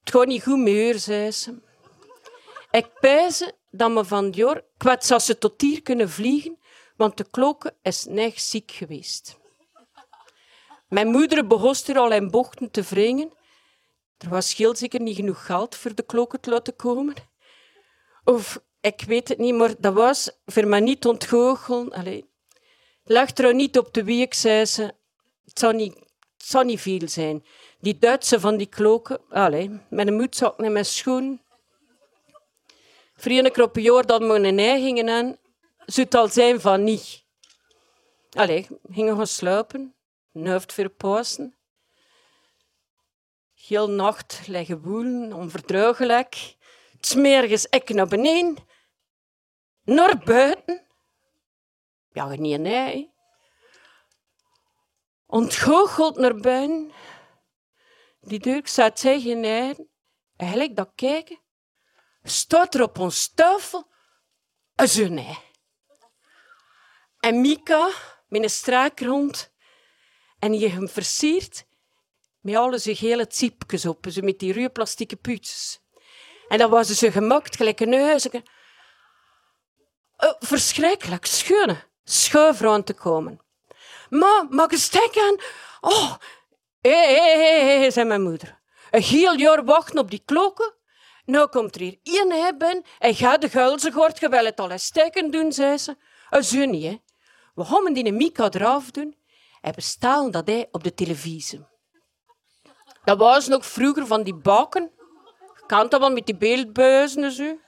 Het 0.00 0.10
gaat 0.10 0.26
niet 0.26 0.42
goed 0.42 0.58
meer, 0.58 0.98
zei 0.98 1.30
ze. 1.30 1.58
Ik 2.70 2.92
pijze 3.00 3.54
dat 3.70 3.90
me 3.90 4.04
van 4.04 4.30
jaar 4.30 4.62
kwets 4.76 5.10
als 5.10 5.24
ze 5.24 5.38
tot 5.38 5.60
hier 5.60 5.82
kunnen 5.82 6.10
vliegen, 6.10 6.58
want 6.96 7.16
de 7.16 7.26
klokken 7.30 7.74
is 7.82 8.04
net 8.04 8.40
ziek 8.40 8.70
geweest. 8.70 9.38
Mijn 10.88 11.08
moeder 11.08 11.46
begon 11.46 11.74
er 11.86 11.98
al 11.98 12.12
in 12.12 12.30
bochten 12.30 12.70
te 12.70 12.82
wringen. 12.82 13.32
Er 14.18 14.28
was 14.28 14.56
heel 14.56 14.76
zeker 14.76 15.00
niet 15.00 15.16
genoeg 15.16 15.46
geld 15.46 15.76
voor 15.76 15.94
de 15.94 16.02
klokken 16.02 16.40
te 16.40 16.50
laten 16.50 16.76
komen. 16.76 17.14
Of, 18.24 18.62
ik 18.80 19.02
weet 19.06 19.28
het 19.28 19.38
niet, 19.38 19.54
maar 19.54 19.74
dat 19.78 19.94
was 19.94 20.30
voor 20.46 20.66
mij 20.66 20.80
niet 20.80 21.06
ontgoochelen. 21.06 22.28
Lag 23.04 23.36
er 23.36 23.54
niet 23.54 23.78
op 23.78 23.94
de 23.94 24.04
week, 24.04 24.34
zei 24.34 24.64
ze. 24.64 24.82
Het 25.44 25.58
zou 25.58 25.74
niet, 25.74 25.98
zou 26.36 26.64
niet 26.64 26.80
veel 26.80 27.08
zijn. 27.08 27.44
Die 27.80 27.98
Duitse 27.98 28.40
van 28.40 28.56
die 28.56 28.66
klokken, 28.66 29.20
allee, 29.28 29.80
met 29.90 30.06
een 30.06 30.16
moedzak 30.16 30.58
en 30.58 30.72
mijn 30.72 30.84
schoen. 30.84 31.40
Vrienden 33.20 33.62
op 33.62 33.76
een 33.76 33.82
jaar 33.82 34.06
dat 34.06 34.20
we 34.20 34.34
een 34.34 34.58
ei 34.58 34.82
gingen 34.82 35.08
aan, 35.08 35.36
zou 35.86 36.06
al 36.10 36.28
zijn 36.28 36.60
van 36.60 36.84
niet. 36.84 37.24
Allee, 38.30 38.66
gingen 38.90 39.16
gaan 39.16 39.26
sluipen, 39.26 39.94
nuift 40.32 40.72
voor 40.72 40.88
pauzen. 40.88 41.56
Heel 43.54 43.90
nacht 43.90 44.46
liggen 44.46 44.82
woelen, 44.82 45.32
onverdruigelijk. 45.32 46.56
Smergens 47.00 47.66
ik 47.66 47.88
naar 47.88 48.08
beneden, 48.08 48.56
naar 49.84 50.18
buiten. 50.18 50.86
Ja, 52.12 52.28
niet 52.28 52.66
ei. 52.66 53.10
Ontgoocheld 55.26 56.16
naar 56.16 56.36
buiten. 56.36 56.92
Die 58.20 58.38
deur 58.38 58.62
zat 58.64 59.00
geen 59.00 59.44
ei. 59.44 59.74
Eigenlijk 60.36 60.76
dat 60.76 60.92
kijken, 60.94 61.39
staat 62.22 62.74
er 62.74 62.82
op 62.82 62.98
ons 62.98 63.28
tafel 63.34 63.90
een 64.76 64.88
zo'n 64.88 65.18
ei. 65.18 65.38
En 67.20 67.40
Mika, 67.40 67.90
met 68.28 68.42
een 68.42 68.50
straakrond, 68.50 69.52
en 70.38 70.58
je 70.58 70.68
hem 70.68 70.88
versierd 70.88 71.64
met 72.40 72.54
alle 72.54 72.78
zijn 72.78 72.96
gele 72.96 73.26
ziepjes 73.28 73.86
op, 73.86 74.06
zo 74.08 74.20
met 74.22 74.38
die 74.38 74.52
ruwe 74.52 74.70
plastieke 74.70 75.16
puutjes. 75.16 75.80
En 76.48 76.58
dan 76.58 76.70
was 76.70 76.86
ze 76.86 77.12
gemaakt, 77.12 77.56
gelijk 77.56 77.80
een 77.80 77.92
huisje. 77.92 78.42
Oh, 80.16 80.34
verschrikkelijk, 80.38 81.26
schone, 81.26 81.84
schuif 82.04 82.60
rond 82.60 82.86
te 82.86 82.94
komen. 82.94 83.40
Ma, 84.08 84.46
mag 84.50 84.70
ik 84.70 84.78
stek 84.78 85.18
aan? 85.18 85.36
Oh, 85.80 86.14
hé, 86.80 87.14
hé, 87.14 87.80
hé, 87.80 87.90
zei 87.90 88.06
mijn 88.06 88.22
moeder. 88.22 88.60
Een 88.90 89.02
heel 89.02 89.34
jaar 89.34 89.64
wachten 89.64 89.98
op 89.98 90.10
die 90.10 90.22
klokken. 90.24 90.74
Nou 91.30 91.48
komt 91.48 91.74
er 91.74 91.80
hier 91.80 91.98
één 92.02 92.32
hebben 92.32 92.82
en 92.98 93.14
gaat 93.14 93.40
de 93.40 93.48
guilzegord, 93.48 94.18
je 94.18 94.28
wil 94.28 94.44
het 94.44 94.60
al 94.60 94.70
eens 94.70 94.84
steken 94.84 95.30
doen, 95.30 95.52
zei 95.52 95.78
ze. 95.78 95.96
Een 96.30 96.44
zo 96.44 96.64
niet, 96.64 96.84
hè. 96.84 96.98
We 97.54 97.64
gaan 97.64 97.92
die 97.92 98.12
Mika 98.12 98.50
eraf 98.50 98.90
doen 98.90 99.16
en 99.60 99.74
we 99.74 99.80
stalen 99.80 100.30
dat 100.30 100.46
hij 100.46 100.68
op 100.70 100.84
de 100.84 100.94
televisie. 100.94 101.66
Dat 103.04 103.18
was 103.18 103.48
nog 103.48 103.66
vroeger 103.66 104.06
van 104.06 104.22
die 104.22 104.34
bakken. 104.34 104.90
Je 105.54 105.66
kent 105.66 105.90
dat 105.90 106.00
wel 106.00 106.10
met 106.10 106.26
die 106.26 106.36
beeldbuizen 106.36 107.24
en 107.24 107.32
zo. 107.32 107.58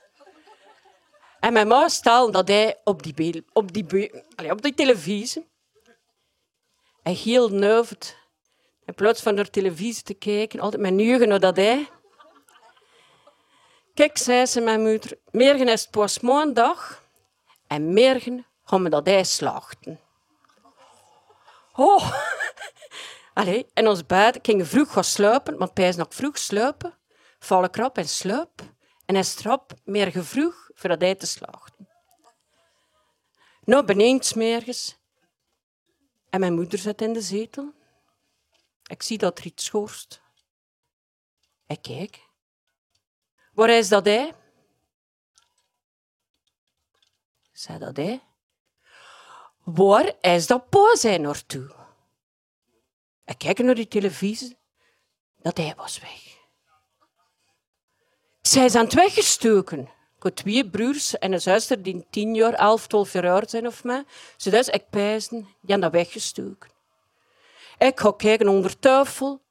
En 1.39 1.53
mijn 1.53 1.67
ma 1.67 1.87
stelde 1.87 2.31
dat 2.31 2.47
hij 2.47 2.81
op 2.83 3.03
die, 3.03 3.45
op 3.53 3.73
die, 3.73 4.11
allee, 4.35 4.51
op 4.51 4.61
televisie. 4.61 5.51
En 7.03 7.13
heel 7.13 7.49
nuivend. 7.49 8.17
In 8.85 8.93
plaats 8.93 9.21
van 9.21 9.35
naar 9.35 9.49
televisie 9.49 10.03
te 10.03 10.13
kijken, 10.13 10.59
altijd 10.59 10.81
mijn 10.81 10.95
neugen 10.95 11.27
naar 11.27 11.39
dat 11.39 11.55
hij. 11.55 11.89
Kijk, 13.93 14.17
zei 14.17 14.45
ze 14.45 14.61
mijn 14.61 14.81
moeder, 14.81 15.17
morgen 15.31 15.67
is 15.67 15.81
het 15.81 15.91
pas 15.91 16.19
maandag 16.19 17.03
en 17.67 17.93
morgen 17.93 18.45
gaan 18.63 18.83
we 18.83 18.89
dat 18.89 19.07
ei 19.07 19.25
slachten. 19.25 19.99
Oh, 21.75 22.13
Allee, 23.33 23.67
en 23.73 23.87
ons 23.87 24.05
beiden 24.05 24.43
gingen 24.43 24.67
vroeg 24.67 24.91
gaan 24.91 25.03
sluipen, 25.03 25.57
want 25.57 25.77
hij 25.77 25.87
is 25.87 25.95
nog 25.95 26.15
vroeg 26.15 26.37
sluipen, 26.37 26.97
vallen 27.39 27.69
krap 27.69 27.97
en 27.97 28.07
sluip. 28.07 28.61
En 29.05 29.15
hij 29.15 29.23
strap 29.23 29.73
meer 29.83 30.23
vroeg 30.23 30.69
voor 30.73 30.89
dat 30.89 31.01
hij 31.01 31.15
te 31.15 31.25
slachten. 31.25 31.87
Nou, 33.63 33.85
beneden 33.85 34.23
smergens. 34.23 34.97
En 36.29 36.39
mijn 36.39 36.53
moeder 36.53 36.79
zit 36.79 37.01
in 37.01 37.13
de 37.13 37.21
zetel. 37.21 37.73
Ik 38.83 39.03
zie 39.03 39.17
dat 39.17 39.39
er 39.39 39.45
iets 39.45 39.65
schorst. 39.65 40.21
Ik 41.67 41.81
kijk. 41.81 42.22
Waar 43.53 43.69
is 43.69 43.89
dat 43.89 44.05
hij? 44.05 44.33
Zei 47.51 47.79
dat 47.79 47.97
hij? 47.97 48.21
Waar 49.63 50.13
is 50.21 50.47
dat 50.47 50.69
poosei 50.69 51.17
naartoe? 51.17 51.75
Ik 53.25 53.37
kijk 53.37 53.57
naar 53.57 53.75
die 53.75 53.87
televisie. 53.87 54.57
Dat 55.41 55.57
hij 55.57 55.73
was 55.75 55.99
weg. 55.99 56.41
Zij 58.41 58.65
is 58.65 58.75
aan 58.75 58.83
het 58.83 58.93
weggestoken. 58.93 59.89
Ik 60.21 60.35
twee 60.35 60.69
broers 60.69 61.17
en 61.17 61.33
een 61.33 61.41
zuster 61.41 61.83
die 61.83 62.05
tien 62.09 62.35
jaar, 62.35 62.53
elf, 62.53 62.87
twaalf 62.87 63.13
jaar 63.13 63.29
oud 63.29 63.49
zijn 63.49 63.67
of 63.67 63.83
mij. 63.83 64.03
Dus, 64.37 64.67
ik 64.67 64.89
pijzen, 64.89 65.37
die 65.37 65.71
hebben 65.71 65.91
weggestoken. 65.91 66.71
Ik 67.77 67.99
ga 67.99 68.11
kijken 68.11 68.47
onder 68.47 68.79
tafel 68.79 69.41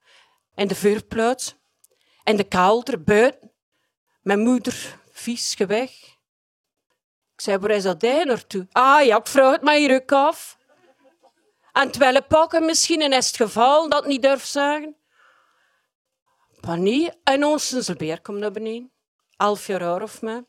en 0.54 0.68
de 0.68 0.74
vuurplaats 0.74 1.54
en 2.24 2.36
de 2.36 2.44
kelder 2.44 3.02
buiten. 3.02 3.51
Mijn 4.22 4.40
moeder, 4.40 4.98
vies, 5.10 5.54
weg. 5.54 5.90
Ik 7.32 7.40
zei, 7.40 7.58
waar 7.58 7.70
is 7.70 7.82
dat 7.82 8.02
hij 8.02 8.24
naartoe? 8.24 8.66
Ah 8.72 9.04
ja, 9.04 9.16
ik 9.16 9.26
vraag 9.26 9.52
het 9.52 9.62
maar 9.62 9.74
hier 9.74 9.94
ook 9.94 10.12
af. 10.12 10.58
En 11.72 11.90
terwijl 11.90 12.24
pakken 12.24 12.64
misschien 12.64 13.00
in 13.00 13.12
het 13.12 13.36
geval 13.36 13.88
dat 13.88 14.06
niet 14.06 14.22
durf 14.22 14.44
zeggen. 14.44 14.96
Panie 16.60 17.12
en 17.24 17.44
ons 17.44 17.92
beer 17.96 18.20
komt 18.20 18.38
naar 18.38 18.52
beneden. 18.52 18.92
Elf 19.36 19.66
jaar 19.66 19.84
oud 19.84 20.02
of 20.02 20.22
mij. 20.22 20.44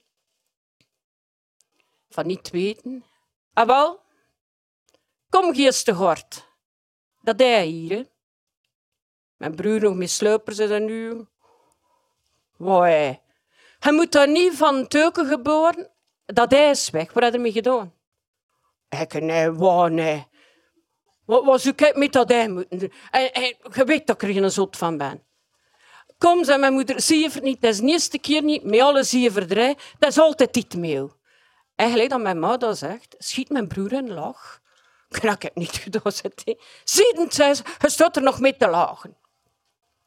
Van 2.09 2.27
niet 2.27 2.49
weten. 2.49 3.05
Ah 3.53 3.67
wel, 3.67 4.01
kom 5.29 5.53
geestig 5.53 5.97
hard. 5.97 6.47
Dat 7.21 7.39
hij 7.39 7.65
hier. 7.65 8.11
Mijn 9.37 9.55
broer 9.55 9.79
nog 9.81 9.95
met 9.95 10.09
sluipers 10.09 10.59
is 10.59 10.69
en 10.69 10.85
nu. 10.85 11.27
Wai. 12.57 13.22
Hij 13.83 13.93
moet 13.93 14.11
daar 14.11 14.29
niet 14.29 14.53
van 14.53 14.87
teuken 14.87 15.25
geboren. 15.25 15.89
Dat 16.25 16.51
hij 16.51 16.69
is 16.69 16.89
weg. 16.89 17.13
Wat 17.13 17.23
hij 17.23 17.37
mee 17.37 17.51
gedaan? 17.51 17.93
Ik, 18.89 19.21
nee, 19.21 19.51
wauw, 19.51 19.87
nee. 19.87 20.27
Wat 21.25 21.45
was 21.45 21.65
ik 21.65 21.95
met 21.95 22.13
dat 22.13 22.31
ei 22.31 22.47
moeten 22.47 22.79
doen? 22.79 22.93
En, 23.11 23.31
en 23.33 23.55
je 23.73 23.83
weet 23.85 24.07
dat 24.07 24.21
ik 24.21 24.27
er 24.27 24.33
geen 24.33 24.51
zot 24.51 24.77
van 24.77 24.97
ben. 24.97 25.23
Kom, 26.17 26.43
zei 26.43 26.59
mijn 26.59 26.73
moeder, 26.73 27.01
zie 27.01 27.19
je 27.19 27.29
het 27.29 27.43
niet. 27.43 27.61
Dat 27.61 27.73
is 27.73 27.79
de 27.79 27.85
eerste 27.85 28.17
keer 28.17 28.43
niet. 28.43 28.63
Met 28.63 28.81
alle 28.81 29.03
zie 29.03 29.21
je 29.21 29.31
verdrij. 29.31 29.77
Dat 29.99 30.09
is 30.09 30.17
altijd 30.17 30.53
dit 30.53 30.75
meel. 30.77 31.15
Eigenlijk 31.75 32.09
dat 32.09 32.21
mijn 32.21 32.59
dat 32.59 32.77
zegt, 32.77 33.15
schiet 33.17 33.49
mijn 33.49 33.67
broer 33.67 33.93
in 33.93 34.13
lach. 34.13 34.61
Dat 35.09 35.21
heb 35.21 35.43
ik 35.43 35.55
niet 35.55 35.75
gedaan, 35.75 36.11
zei 36.11 36.33
hij. 36.43 36.59
Zie 36.83 37.19
je, 37.19 37.25
zei 37.29 37.53
ze, 37.53 37.63
je 37.79 37.89
staat 37.89 38.15
er 38.15 38.21
nog 38.21 38.39
mee 38.39 38.57
te 38.57 38.67
lachen. 38.67 39.17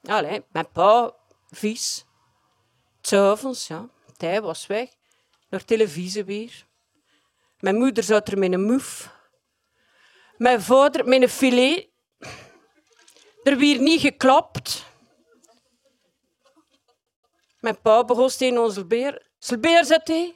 Allee, 0.03 0.45
mijn 0.53 0.71
pa, 0.73 1.15
vies. 1.51 2.06
S'avonds, 3.07 3.67
ja. 3.67 3.89
Hij 4.17 4.43
was 4.43 4.67
weg. 4.67 4.89
Naar 5.49 5.65
televisie 5.65 6.25
weer. 6.25 6.67
Mijn 7.61 7.77
moeder 7.77 8.05
zat 8.05 8.29
er 8.29 8.39
met 8.39 8.53
een 8.53 8.65
moef. 8.65 9.11
Mijn 10.37 10.63
vader 10.63 11.09
met 11.09 11.23
een 11.23 11.29
filet. 11.29 11.89
Er 13.43 13.57
weer 13.57 13.81
niet 13.81 14.01
geklapt. 14.01 14.85
Mijn 17.61 17.81
pa 17.81 18.05
begon 18.05 18.29
tegen 18.29 18.59
onze 18.59 18.87
beer. 18.87 19.27
Zelbeer, 19.39 19.85
zei 19.85 20.01
hij. 20.05 20.27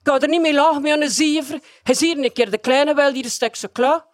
Ik 0.00 0.08
ga 0.08 0.20
er 0.20 0.28
niet 0.28 0.40
mee 0.40 0.54
lachen 0.54 0.82
met 0.82 1.00
een 1.00 1.10
ziever. 1.10 1.62
Hij 1.82 1.94
ziet 1.94 2.18
een 2.18 2.32
keer 2.32 2.50
de 2.50 2.58
kleine 2.58 2.94
wel, 2.94 3.12
die 3.12 3.28
stek 3.28 3.56
ze 3.56 3.68
klaar. 3.68 4.06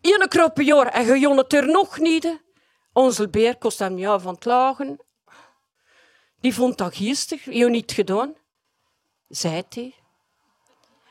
Eén 0.00 0.28
krop 0.28 0.54
per 0.54 0.64
jaar 0.64 0.86
en 0.86 1.06
je 1.06 1.18
jongt 1.18 1.42
het 1.42 1.52
er 1.52 1.66
nog 1.66 1.98
niet. 1.98 2.42
Onze 2.92 3.28
beer 3.28 3.56
kost 3.56 3.78
hem 3.78 3.98
ja 3.98 4.18
van 4.18 4.34
het 4.34 4.44
lachen. 4.44 5.05
Die 6.46 6.54
vond 6.54 6.78
dat 6.78 6.96
geestig, 6.96 7.44
je 7.44 7.68
niet 7.68 7.92
gedaan, 7.92 8.34
zei 9.28 9.62
hij. 9.68 9.94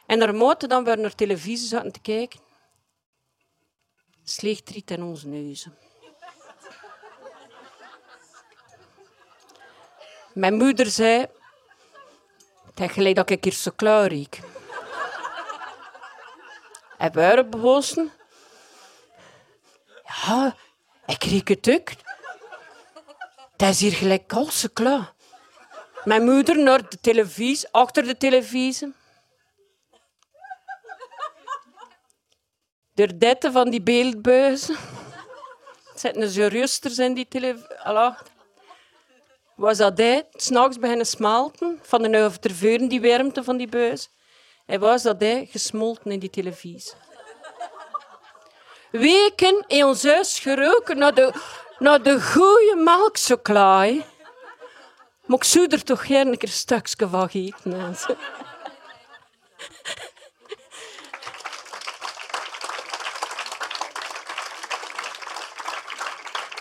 En 0.05 0.17
naarmate 0.17 0.67
dan 0.67 0.83
we 0.83 0.95
naar 0.95 1.15
televisie 1.15 1.67
zaten 1.67 1.91
te 1.91 1.99
kijken, 1.99 2.39
sleeg 4.23 4.61
triet 4.61 4.91
in 4.91 5.03
onze 5.03 5.27
neuzen. 5.27 5.77
Mijn 10.33 10.53
moeder 10.53 10.85
zei, 10.85 11.25
het 12.65 12.79
is 12.79 12.91
gelijk 12.91 13.15
dat 13.15 13.29
ik 13.29 13.43
hier 13.43 13.53
zo 13.53 13.71
klaar 13.75 14.07
riek. 14.07 14.39
En 16.97 17.11
we 17.11 17.19
waren 17.19 17.49
bewozen. 17.49 18.11
Ja, 20.03 20.55
ik 21.05 21.23
riek 21.23 21.47
het 21.47 21.69
ook. 21.69 21.89
Het 23.51 23.61
is 23.61 23.79
hier 23.79 23.93
gelijk 23.93 24.27
kalse 24.27 24.69
klaar. 24.69 25.14
Mijn 26.05 26.23
moeder 26.23 26.57
naar 26.57 26.89
de 26.89 26.97
televisie, 27.01 27.67
achter 27.71 28.03
de 28.03 28.17
televisie. 28.17 28.93
De 32.93 33.17
dette 33.17 33.51
van 33.51 33.69
die 33.69 33.81
beeldbuizen. 33.81 34.75
Zitten 35.95 36.29
ze 36.29 36.45
rusters 36.45 36.97
in 36.97 37.13
die 37.13 37.27
televisie. 37.27 37.67
Was 39.55 39.77
dat 39.77 39.97
hij 39.97 40.27
s'nachts 40.31 40.79
beginnen 40.79 41.05
smelten 41.05 41.79
van 41.81 42.01
de 42.01 42.23
overterveuren, 42.23 42.87
die 42.87 43.01
warmte 43.01 43.43
van 43.43 43.57
die 43.57 43.67
buis. 43.67 44.09
En 44.65 44.79
was 44.79 45.03
dat 45.03 45.19
hij 45.19 45.47
gesmolten 45.51 46.11
in 46.11 46.19
die 46.19 46.29
televisie. 46.29 46.93
Weken 48.91 49.63
in 49.67 49.85
ons 49.85 50.03
huis 50.03 50.39
geroken 50.39 50.97
naar 50.97 51.15
de, 51.15 51.33
naar 51.79 52.03
de 52.03 52.21
goede 52.21 52.75
melkchocolade. 52.75 54.13
Maar 55.27 55.37
ik 55.37 55.43
zou 55.43 55.67
er 55.67 55.83
toch 55.83 56.05
gerne 56.05 56.31
een 56.31 56.37
van 57.57 57.73
eten. 57.73 58.17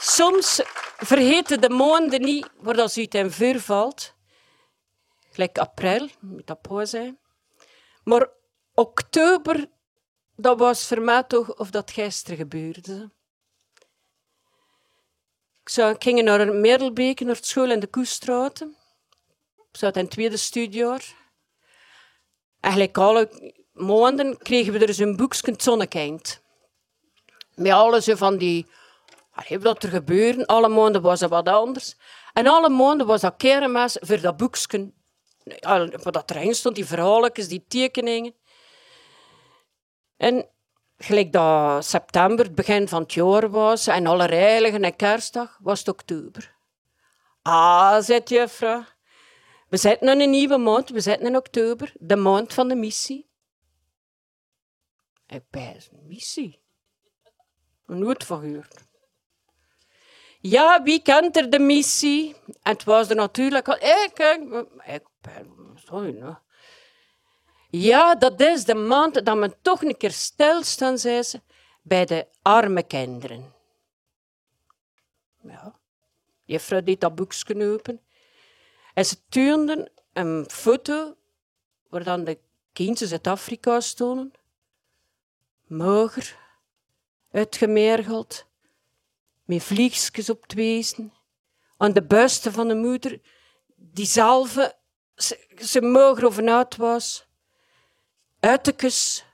Soms 0.01 0.61
vergeten 0.97 1.61
de 1.61 1.69
maanden 1.69 2.21
niet 2.21 2.51
waar 2.59 2.75
dat 2.75 2.97
uit 2.97 3.15
in 3.15 3.31
vuur 3.31 3.61
valt. 3.61 4.15
Gelijk 5.31 5.59
april, 5.59 6.09
moet 6.21 6.47
dat 6.47 6.61
poe 6.63 6.87
zijn. 6.87 7.19
Maar 8.05 8.29
oktober, 8.75 9.67
dat 10.37 10.59
was 10.59 10.87
voor 10.87 11.03
mij 11.03 11.23
toch 11.23 11.55
of 11.55 11.71
dat 11.71 11.91
gisteren 11.91 12.37
gebeurde. 12.37 13.11
Ik, 15.65 16.03
ging 16.03 16.23
naar 16.23 16.55
Merelbeke, 16.55 17.25
naar 17.25 17.39
school 17.41 17.71
in 17.71 17.81
de 17.81 17.87
Koestraten. 17.87 18.77
Ik 19.57 19.77
zat 19.77 19.97
in 19.97 20.03
het 20.03 20.11
tweede 20.11 20.37
studiejaar. 20.37 21.15
Eigenlijk 22.61 22.99
alle 22.99 23.53
maanden 23.73 24.39
kregen 24.39 24.73
we 24.73 24.87
er 24.87 24.95
zo'n 24.95 25.17
boekje, 25.17 25.51
het 25.51 25.63
Zonnekind. 25.63 26.43
Met 27.55 27.73
alles 27.73 28.09
van 28.13 28.37
die... 28.37 28.67
Wat 29.49 29.63
dat 29.63 29.83
er 29.83 29.89
gebeurde? 29.89 30.47
Alle 30.47 30.69
maanden 30.69 31.03
was 31.03 31.21
het 31.21 31.31
wat 31.31 31.49
anders. 31.49 31.97
En 32.33 32.47
alle 32.47 32.69
maanden 32.69 33.07
was 33.07 33.21
dat 33.21 33.37
kermis 33.37 33.97
voor 34.01 34.21
dat 34.21 34.37
boekje. 34.37 34.93
Wat 36.03 36.13
dat 36.13 36.31
erin 36.31 36.55
stond, 36.55 36.75
die 36.75 36.87
verhaaltjes, 36.87 37.49
die 37.49 37.65
tekeningen. 37.69 38.35
En 40.17 40.49
gelijk 40.99 41.33
dat 41.33 41.85
september, 41.85 42.45
het 42.45 42.55
begin 42.55 42.89
van 42.89 43.03
het 43.03 43.13
jaar 43.13 43.51
was, 43.51 43.87
en 43.87 44.07
alle 44.07 44.27
heiligen 44.27 44.85
en 44.85 44.97
kerstdag, 44.97 45.59
was 45.63 45.79
het 45.79 45.89
oktober. 45.89 46.55
Ah, 47.43 48.03
zei 48.03 48.21
juffrouw. 48.25 48.85
We 49.69 49.77
zitten 49.77 50.09
in 50.09 50.21
een 50.21 50.31
nieuwe 50.31 50.59
maand, 50.59 50.91
we 50.91 51.01
zitten 51.01 51.27
in 51.27 51.37
oktober, 51.37 51.93
de 51.99 52.17
maand 52.17 52.53
van 52.53 52.69
de 52.69 52.75
missie. 52.75 53.29
Ik 55.27 55.43
ben 55.51 55.77
een 55.93 56.07
missie. 56.07 56.63
Nooit 57.87 58.25
van. 58.25 58.65
Ja, 60.41 60.83
wie 60.83 61.03
kent 61.03 61.37
er 61.37 61.51
de 61.51 61.59
missie? 61.59 62.37
En 62.47 62.73
het 62.73 62.85
was 62.85 63.11
er 63.11 63.17
natuurlijk 63.17 63.69
al. 63.69 63.75
Ik, 63.75 64.19
ik, 64.19 64.67
ik 64.85 65.03
ben. 65.21 65.73
Sorry, 65.75 66.19
no. 66.19 66.39
Ja, 67.77 68.15
dat 68.15 68.41
is 68.41 68.65
de 68.65 68.75
maand 68.75 69.25
dat 69.25 69.37
men 69.37 69.55
toch 69.63 69.83
een 69.83 69.97
keer 69.97 70.13
stilstaan, 70.13 70.99
zei 70.99 71.23
ze, 71.23 71.41
bij 71.83 72.05
de 72.05 72.27
arme 72.43 72.83
kinderen. 72.83 73.55
Ja, 75.43 75.79
juffrouw 76.45 76.83
deed 76.83 77.01
dat 77.01 77.15
boekje 77.15 77.73
open. 77.73 78.01
En 78.95 79.05
ze 79.05 79.17
tuurden 79.29 79.91
een 80.13 80.45
foto 80.51 81.17
waar 81.89 82.05
dan 82.05 82.25
de 82.25 82.39
kinderen 82.73 83.11
uit 83.13 83.27
Afrika 83.27 83.81
stonden. 83.81 84.33
Mager, 85.67 86.37
uitgemergeld, 87.31 88.47
met 89.45 89.63
vliegjes 89.63 90.31
op 90.31 90.43
het 90.43 90.53
wezen. 90.53 91.13
Aan 91.77 91.93
de 91.93 92.03
buisten 92.03 92.53
van 92.53 92.69
de 92.69 92.77
moeder, 92.77 93.21
die 93.77 94.07
zelf 94.07 94.73
ze, 95.17 95.57
ze 95.57 95.81
mager 95.81 96.27
of 96.27 96.77
was 96.77 97.33
kus. 98.77 99.25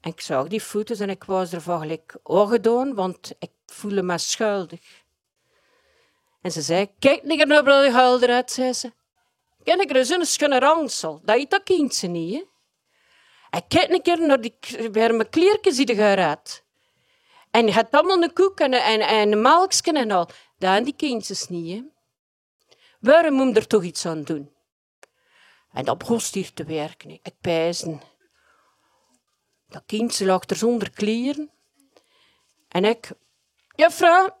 En 0.00 0.10
ik 0.10 0.20
zag 0.20 0.48
die 0.48 0.60
foto's 0.60 1.00
en 1.00 1.10
ik 1.10 1.24
was 1.24 1.52
ervan 1.52 1.80
gelijk 1.80 2.16
gedaan, 2.24 2.94
want 2.94 3.32
ik 3.38 3.50
voelde 3.66 4.02
me 4.02 4.18
schuldig. 4.18 4.80
En 6.42 6.50
ze 6.52 6.62
zei, 6.62 6.90
kijk 6.98 7.22
niet 7.22 7.46
naar 7.46 7.64
de 7.64 7.90
huil 7.92 8.22
eruit, 8.22 8.50
zei 8.50 8.72
ze. 8.72 8.92
Ken 9.62 9.80
ik 9.80 9.96
er 9.96 10.04
zo'n 10.04 10.24
schone 10.24 10.58
rangsel, 10.58 11.20
dat 11.22 11.36
is 11.36 11.48
dat 11.48 11.62
kindje 11.62 12.08
niet, 12.08 12.34
hè? 12.34 12.42
En 13.50 13.66
kijk 13.68 13.90
een 13.90 14.02
keer 14.02 14.26
naar 14.26 14.40
die 14.40 14.58
warme 14.92 15.28
kleertjes 15.28 15.76
die 15.76 15.94
eruit. 15.94 16.64
En 17.50 17.66
je 17.66 17.72
hebt 17.72 17.94
allemaal 17.94 18.22
een 18.22 18.32
koek 18.32 18.60
en, 18.60 18.72
en, 18.72 19.00
en 19.00 19.32
een 19.32 19.42
melkje 19.42 19.92
en 19.92 20.10
al. 20.10 20.28
Dat 20.58 20.84
die 20.84 20.96
kindjes 20.96 21.48
niet, 21.48 21.76
hè? 21.76 21.82
Waarom 23.00 23.34
moet 23.34 23.54
je 23.54 23.60
er 23.60 23.66
toch 23.66 23.82
iets 23.82 24.06
aan 24.06 24.22
doen? 24.22 24.53
En 25.74 25.84
dat 25.84 25.98
begon 25.98 26.20
hier 26.32 26.52
te 26.52 26.64
werken. 26.64 27.10
Ik 27.10 27.34
pijzen. 27.40 28.00
Dat 29.68 29.82
kindje 29.86 30.24
lag 30.24 30.42
er 30.46 30.56
zonder 30.56 30.90
kleren. 30.90 31.50
En 32.68 32.84
ik... 32.84 33.10
Juffrouw? 33.76 34.36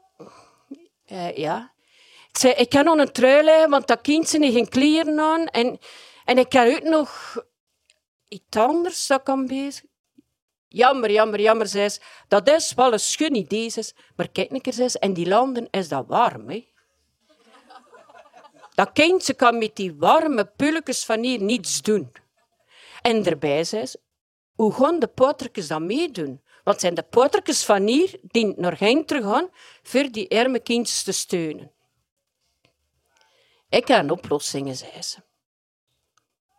Uh, 1.06 1.36
ja? 1.36 1.72
Ik 2.28 2.38
zei, 2.38 2.54
ik 2.54 2.68
kan 2.68 2.84
nog 2.84 2.98
een 2.98 3.12
trui 3.12 3.68
want 3.68 3.86
dat 3.86 4.00
kindje 4.00 4.38
heeft 4.38 4.54
geen 4.54 4.68
kleren 4.68 5.20
aan. 5.20 5.46
En, 5.46 5.78
en 6.24 6.38
ik 6.38 6.52
heb 6.52 6.76
ook 6.76 6.82
nog 6.82 7.36
iets 8.28 8.56
anders 8.56 9.06
dat 9.06 9.22
kan 9.22 9.46
bezig. 9.46 9.84
Jammer, 10.68 11.10
jammer, 11.10 11.40
jammer, 11.40 11.66
zei 11.66 11.88
ze. 11.88 12.00
Dat 12.28 12.48
is 12.48 12.74
wel 12.74 12.92
een 12.92 13.00
schun 13.00 13.34
idee, 13.34 13.72
Maar 14.16 14.28
kijk 14.28 14.50
een 14.50 14.60
keer, 14.60 14.72
zei 14.72 15.12
die 15.12 15.28
landen 15.28 15.68
is 15.70 15.88
dat 15.88 16.06
warm, 16.06 16.48
hè. 16.48 16.72
Dat 18.74 18.92
kindje 18.92 19.34
kan 19.34 19.58
met 19.58 19.76
die 19.76 19.94
warme 19.94 20.44
pulletjes 20.46 21.04
van 21.04 21.22
hier 21.22 21.42
niets 21.42 21.82
doen. 21.82 22.12
En 23.02 23.24
erbij 23.24 23.64
zei 23.64 23.86
ze, 23.86 24.00
hoe 24.54 24.72
gaan 24.72 24.98
de 24.98 25.06
potertjes 25.06 25.66
dan 25.66 25.86
meedoen? 25.86 26.42
Want 26.64 26.80
zijn 26.80 26.94
de 26.94 27.02
potertjes 27.02 27.64
van 27.64 27.86
hier 27.86 28.18
die 28.22 28.54
naar 28.56 28.78
hen 28.78 29.06
terug 29.06 29.24
gaan 29.24 29.48
voor 29.82 30.10
die 30.10 30.38
arme 30.38 30.60
kindjes 30.60 31.02
te 31.02 31.12
steunen. 31.12 31.72
Ik 33.68 33.88
heb 33.88 34.10
een 34.10 34.76
zei 34.76 35.02
ze. 35.02 35.18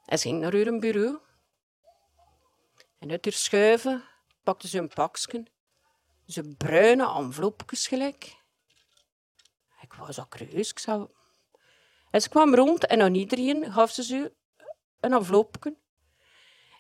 Hij 0.06 0.18
ging 0.18 0.40
naar 0.40 0.54
hun 0.54 0.80
bureau. 0.80 1.20
En 3.00 3.12
uit 3.12 3.26
haar 3.26 3.34
schuiven 3.34 4.04
pakte 4.44 4.68
ze 4.68 4.78
een 4.78 4.88
pakje, 4.88 5.46
ze 6.28 6.56
bruine 6.58 7.14
envelopjes 7.14 7.88
gelijk. 7.88 8.44
Ik 9.82 9.94
was 9.94 10.20
al 10.20 10.28
curieus, 10.28 10.70
ik 10.70 10.80
zou 10.80 11.10
ze 12.22 12.30
kwam 12.30 12.56
rond 12.56 12.86
en 12.86 13.02
aan 13.02 13.16
iedereen 13.16 13.72
gaf 13.72 13.92
ze 13.92 14.04
ze 14.04 14.32
een 15.00 15.14
envelopje. 15.14 15.76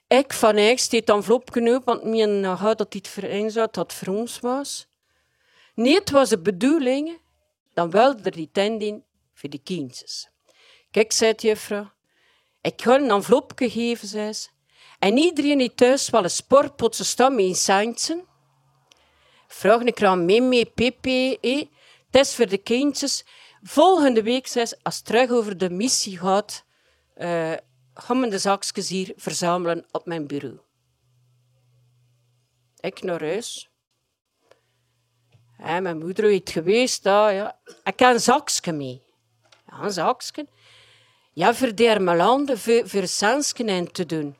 Ik 0.07 0.33
van 0.33 0.55
Eyck 0.55 0.79
steed 0.79 1.05
dan 1.05 1.23
vlop 1.23 1.51
knoop, 1.51 1.85
want 1.85 2.03
mijn 2.03 2.43
uh, 2.43 2.75
dat 2.75 2.91
dit 2.91 3.09
zat, 3.47 3.73
dat 3.73 3.93
voor 3.93 4.15
ons 4.15 4.39
was. 4.39 4.87
Nee, 5.73 5.95
het 5.95 6.09
was 6.09 6.29
de 6.29 6.39
bedoeling, 6.39 7.21
dan 7.73 7.89
wilde 7.89 8.21
er 8.23 8.31
die 8.31 8.49
tent 8.51 8.81
in 8.81 9.03
voor 9.33 9.49
de 9.49 9.57
kindjes. 9.57 10.29
Kijk, 10.91 11.11
zei 11.11 11.33
de 11.35 11.47
juffrouw, 11.47 11.91
ik 12.61 12.81
ga 12.81 12.95
een 12.95 13.09
envelopje 13.09 13.69
geven, 13.69 14.07
zei 14.07 14.33
ze. 14.33 14.47
En 14.99 15.17
iedereen 15.17 15.57
die 15.57 15.73
thuis 15.73 16.09
wel 16.09 16.23
een 16.23 16.29
sportpot 16.29 16.95
staan 16.95 17.35
met 17.35 17.57
centje. 17.57 18.23
Vraag 19.47 19.81
ik 19.81 20.03
aan 20.03 20.25
Mimi, 20.25 20.65
Pepe, 20.65 21.37
eh? 21.41 21.65
het 22.11 22.25
is 22.25 22.35
voor 22.35 22.47
de 22.47 22.57
kindjes. 22.57 23.25
Volgende 23.67 24.23
week, 24.23 24.47
zei 24.47 24.65
ze, 24.65 24.77
als 24.81 24.95
het 24.95 25.05
terug 25.05 25.29
over 25.29 25.57
de 25.57 25.69
missie 25.69 26.17
gaat, 26.17 26.65
uh, 27.17 27.53
gaan 27.93 28.29
de 28.29 28.37
zakjes 28.37 28.89
hier 28.89 29.13
verzamelen 29.15 29.85
op 29.91 30.05
mijn 30.05 30.27
bureau. 30.27 30.59
Ik 32.79 33.01
naar 33.03 33.21
huis. 33.21 33.69
Mijn 35.57 35.97
moeder 35.97 36.25
heeft 36.25 36.49
geweest, 36.49 37.05
ah, 37.05 37.33
ja. 37.33 37.59
ik 37.83 37.99
heb 37.99 38.13
een 38.13 38.19
zakje 38.19 38.71
mee. 38.71 39.03
Ja, 39.65 39.83
een 39.83 39.91
zakje. 39.91 40.47
Ja, 41.33 41.53
voor 41.53 41.75
de 41.75 41.99
landen, 41.99 42.57
voor, 42.57 42.89
voor 42.89 43.07
te 43.91 44.05
doen. 44.05 44.37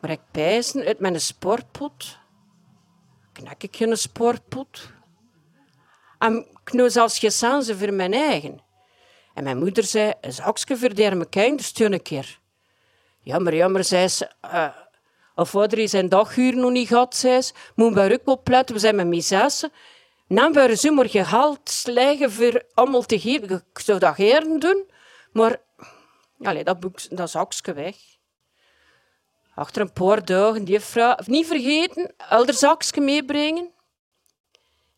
Maar 0.00 0.10
ik 0.10 0.20
pijzen 0.30 0.84
uit 0.84 0.98
mijn 0.98 1.20
sportpot. 1.20 2.18
Knak 3.32 3.62
ik 3.62 3.80
een 3.80 3.96
sportpot. 3.96 4.90
En 6.18 6.51
ik 6.64 6.72
nou 6.72 6.90
zelfs 6.90 7.18
geen 7.18 7.30
voor 7.76 7.92
mijn 7.92 8.12
eigen. 8.12 8.60
En 9.34 9.44
mijn 9.44 9.58
moeder 9.58 9.84
zei, 9.84 10.12
een 10.20 10.32
zakje 10.32 10.76
voor 10.76 10.94
de 10.94 11.26
kinders 11.28 11.72
een 11.92 12.02
keer. 12.02 12.40
Jammer, 13.20 13.54
jammer, 13.54 13.84
zei 13.84 14.08
ze. 14.08 14.30
Uh, 14.44 14.68
of 15.34 15.50
vader 15.50 15.78
is 15.78 15.90
zijn 15.90 16.08
daguur 16.08 16.56
nog 16.56 16.70
niet 16.70 16.88
gehad, 16.88 17.16
zei 17.16 17.42
ze. 17.42 17.52
Moet 17.74 17.94
bij 17.94 18.12
ook 18.12 18.28
opletten, 18.28 18.74
we 18.74 18.80
zijn 18.80 18.96
met. 19.08 19.72
Dan 20.28 20.52
waren 20.52 20.78
ze 20.78 20.90
maar 20.90 21.08
gehaald 21.08 21.70
slijgen 21.70 22.32
voor 22.32 22.62
allemaal 22.74 23.02
te 23.02 23.20
geven. 23.20 23.50
Ik 23.72 23.78
zou 23.78 23.98
dat 23.98 24.14
doen, 24.58 24.90
maar 25.32 25.60
allez, 26.42 26.64
dat, 26.64 26.80
boek, 26.80 27.16
dat 27.16 27.30
zakje 27.30 27.72
weg. 27.72 27.96
Achter 29.54 29.82
een 29.82 29.92
paar 29.92 30.24
dagen, 30.24 30.64
die 30.64 30.80
vrouw, 30.80 31.16
niet 31.26 31.46
vergeten, 31.46 32.14
elder 32.16 32.54
zakje 32.54 33.00
meebrengen. 33.00 33.70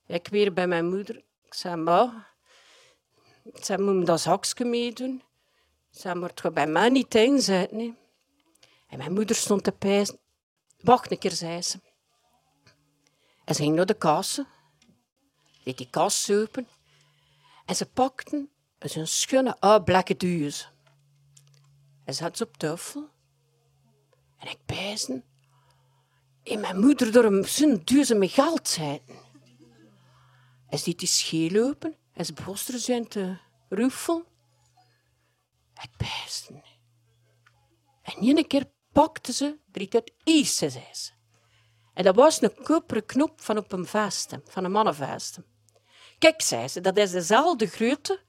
Ik 0.07 0.29
weer 0.29 0.53
bij 0.53 0.67
mijn 0.67 0.89
moeder. 0.89 1.23
Ik 1.55 1.61
zei, 1.61 1.77
ma, 1.77 2.27
ze 3.63 3.79
moet 3.79 4.07
dat 4.07 4.21
zakje 4.21 4.65
meedoen. 4.65 5.23
Ze 5.91 6.17
moet 6.17 6.43
het 6.43 6.55
bij 6.55 6.67
mij 6.67 6.89
niet 6.89 7.15
inzetten. 7.15 7.97
En 8.89 8.99
mijn 8.99 9.13
moeder 9.13 9.37
stond 9.37 9.65
te 9.65 9.73
pijzen. 9.73 10.19
Wacht 10.81 11.11
een 11.11 11.19
keer, 11.19 11.31
zei 11.31 11.63
ze. 11.63 11.81
En 13.45 13.55
ze 13.55 13.63
ging 13.63 13.77
naar 13.77 13.87
de 13.87 13.95
kassen. 13.95 14.47
Deed 15.65 15.79
die 15.79 15.91
kast 15.91 16.31
open. 16.31 16.69
En 17.67 17.77
ze 17.77 17.87
pakten 17.87 18.51
een 18.79 19.09
schone 19.09 19.61
oude 19.61 20.17
duizen. 20.17 20.73
En 22.05 22.15
ze 22.15 22.23
had 22.23 22.37
ze 22.37 22.45
op 22.45 22.57
tafel. 22.57 23.09
En 24.39 24.49
ik 24.49 24.59
pijzen. 24.67 25.25
En 26.43 26.61
mijn 26.61 26.81
moeder 26.81 27.13
door 27.13 27.25
een 27.25 27.81
duizen 27.85 28.19
met 28.19 28.31
geld 28.31 28.69
zeiden. 28.69 29.24
Ze 30.71 30.85
deed 30.85 30.99
die 30.99 31.09
scheel 31.09 31.65
open. 31.65 31.97
En 32.13 32.25
ze 32.25 32.33
begon 32.33 32.57
zijn 32.57 33.09
te 33.09 33.39
ruffelen. 33.69 34.25
Ik 35.83 35.91
pijzen. 35.97 36.63
En 38.03 38.15
één 38.21 38.47
keer 38.47 38.71
pakte 38.93 39.33
ze 39.33 39.59
er 39.73 39.87
uit 39.91 40.13
eerste, 40.25 40.71
zei 40.71 40.85
ze. 40.93 41.11
En 41.95 42.05
dat 42.05 42.15
was 42.15 42.43
een 42.43 42.55
koperen 42.63 43.07
knop 43.07 43.41
van 43.41 43.59
op 43.59 43.73
een 43.73 43.87
vesten, 43.87 44.43
van 44.45 44.65
een 44.65 44.73
mannenvesten. 44.73 45.45
Kijk, 46.19 46.43
zei 46.43 46.69
ze, 46.69 46.81
dat 46.81 46.97
is 46.97 47.11
dezelfde 47.11 47.67
grootte, 47.67 48.21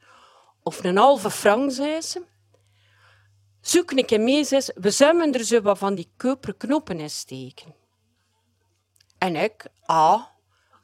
of 0.64 0.84
een 0.84 0.98
halve 0.98 1.32
frank, 1.32 1.72
zei 1.72 2.02
ze. 2.02 2.26
Zoek 3.62 3.92
een 3.92 4.06
keer 4.06 4.20
mee, 4.20 4.44
zei 4.44 4.62
ze, 4.62 4.76
we 4.80 4.92
zullen 4.92 5.34
er 5.34 5.44
zo 5.44 5.62
wat 5.62 5.78
van 5.78 5.96
die 5.96 6.12
koperen 6.18 6.58
knoppen 6.58 7.00
in 7.00 7.10
steken. 7.10 7.76
En 9.18 9.36
ik, 9.36 9.68
ah, 9.86 10.24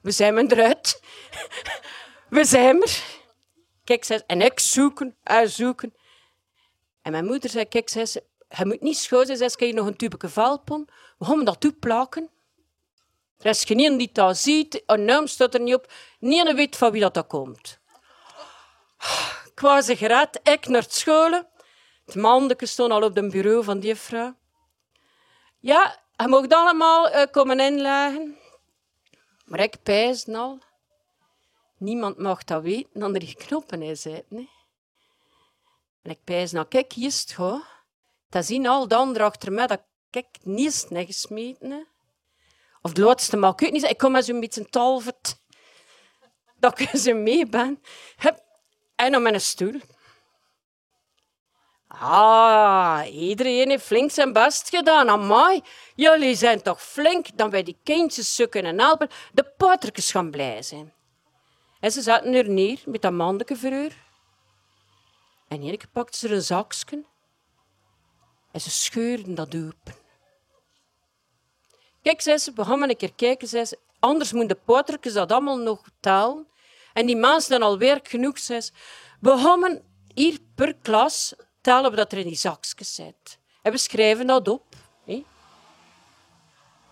we 0.02 0.12
zijn 0.12 0.52
eruit. 0.52 1.01
We 2.30 2.46
zijn 2.46 2.82
er. 2.82 3.04
Kijk, 3.84 4.04
zei 4.04 4.20
ze, 4.20 4.26
en 4.26 4.42
ik 4.42 4.60
zoeken, 4.60 5.16
en 5.24 5.50
zoeken. 5.50 5.94
En 7.02 7.12
mijn 7.12 7.26
moeder 7.26 7.50
zei, 7.50 7.66
kijk, 7.66 7.90
zei 7.90 8.06
ze, 8.06 8.24
je 8.50 8.66
moet 8.66 8.82
niet 8.82 8.98
schoon 8.98 9.26
zijn, 9.26 9.52
je 9.58 9.74
nog 9.74 9.88
een 9.88 9.96
tubeke 9.96 10.30
valpon. 10.30 10.90
We 11.18 11.26
gaan 11.26 11.46
dat 11.46 11.60
toeplakken. 11.60 12.30
Er 13.38 13.50
is 13.50 13.64
geen 13.64 13.98
die 13.98 14.10
dat 14.14 14.38
ziet, 14.38 14.84
een 14.86 15.06
naam 15.06 15.28
staat 15.28 15.54
er 15.54 15.62
niet 15.62 15.76
op. 15.76 15.92
Niemand 16.20 16.56
weet 16.56 16.76
van 16.76 16.92
wie 16.92 17.02
dat, 17.02 17.14
dat 17.14 17.28
komt. 17.28 17.80
Ik 19.52 19.60
was 19.60 19.90
gered, 19.92 20.40
ik 20.44 20.68
naar 20.68 20.82
het 20.82 20.94
scholen. 20.94 21.48
Het 22.06 22.16
mandeke 22.16 22.66
stond 22.66 22.92
al 22.92 23.04
op 23.04 23.16
het 23.16 23.32
bureau 23.32 23.64
van 23.64 23.80
die 23.80 23.96
vrouw. 23.96 24.36
Ja, 25.60 26.00
je 26.16 26.28
mocht 26.28 26.54
allemaal 26.54 27.16
uh, 27.16 27.24
komen 27.32 27.60
inleggen. 27.60 28.38
Maar 29.46 29.60
ik 29.60 29.84
pijs 29.84 30.28
al. 30.28 30.60
Niemand 31.82 32.18
mag 32.18 32.44
dat 32.44 32.62
weten, 32.62 33.00
dan 33.00 33.16
er 33.16 33.36
knoppen 33.36 33.82
in 33.82 33.98
zitten. 33.98 34.50
En 36.02 36.12
ik 36.12 36.24
pijs 36.24 36.52
nou, 36.52 36.68
kijk, 36.68 36.94
hier 36.94 37.08
is 37.08 37.20
het. 37.36 37.62
Dat 38.30 38.46
zien 38.46 38.68
al 38.68 38.88
de 38.88 38.96
anderen 38.96 39.28
achter 39.28 39.52
mij 39.52 39.68
dat 39.68 39.82
ik 40.12 40.28
niet 40.44 40.88
gesmeten 40.90 41.88
Of 42.82 42.92
de 42.94 43.02
laatste 43.02 43.38
mag 43.38 43.56
ik 43.56 43.72
niet 43.72 43.84
Ik 43.84 43.98
kom 43.98 44.12
met 44.12 44.26
zo'n 44.26 44.40
beetje 44.40 44.70
talvet. 44.70 45.40
Dat 46.56 46.80
ik 46.80 46.90
ze 46.90 47.14
mee 47.14 47.46
ben. 47.46 47.82
En 48.96 49.16
op 49.16 49.22
mijn 49.22 49.42
stoel. 49.42 49.80
Ah, 51.88 53.02
iedereen 53.14 53.70
heeft 53.70 53.86
flink 53.86 54.12
zijn 54.12 54.34
best 54.34 54.70
gedaan. 54.70 55.10
Amai, 55.10 55.62
jullie 55.96 56.36
zijn 56.36 56.62
toch 56.62 56.82
flink 56.82 57.38
dan 57.38 57.50
wij 57.50 57.64
die 57.64 57.78
kindjes 57.84 58.36
zoeken 58.36 58.66
en 58.66 58.80
helpen. 58.80 59.10
De 59.34 59.54
potertjes 59.58 60.12
gaan 60.12 60.32
blij 60.32 60.62
zijn. 60.62 60.94
En 61.82 61.92
ze 61.92 62.02
zaten 62.02 62.34
er 62.34 62.50
neer 62.50 62.82
met 62.86 63.02
dat 63.02 63.12
mandeke 63.12 63.56
voor 63.56 63.92
En 65.48 65.62
hier 65.62 65.86
pakte 65.92 66.18
ze 66.18 66.30
een 66.30 66.42
zakje 66.42 67.06
en 68.52 68.62
ze 68.62 68.70
scheurden 68.70 69.36
dat 69.36 69.56
open. 69.56 69.96
Kijk, 72.02 72.22
zei 72.22 72.38
ze, 72.38 72.52
we 72.56 72.66
gaan 72.66 72.90
een 72.90 72.98
keer 72.98 73.14
kijken, 73.14 73.48
zei 73.48 73.66
ze. 73.66 73.80
Anders 74.00 74.32
moeten 74.32 74.58
de 74.66 75.12
dat 75.14 75.32
allemaal 75.32 75.58
nog 75.58 75.82
talen. 76.00 76.48
En 76.94 77.06
die 77.06 77.16
mensen 77.16 77.60
dan 77.60 77.70
al 77.70 77.78
werk 77.78 78.08
genoeg, 78.08 78.40
zei 78.40 78.62
ze. 78.62 78.72
We 79.20 79.38
gaan 79.38 79.82
hier 80.14 80.38
per 80.56 80.76
klas 80.76 81.34
tellen 81.62 81.90
we 81.90 81.96
dat 81.96 82.12
er 82.12 82.18
in 82.18 82.28
die 82.28 82.36
zakjes 82.36 82.96
zit. 82.96 83.40
En 83.62 83.72
we 83.72 83.78
schrijven 83.78 84.28
dat 84.28 84.48
op. 84.48 84.76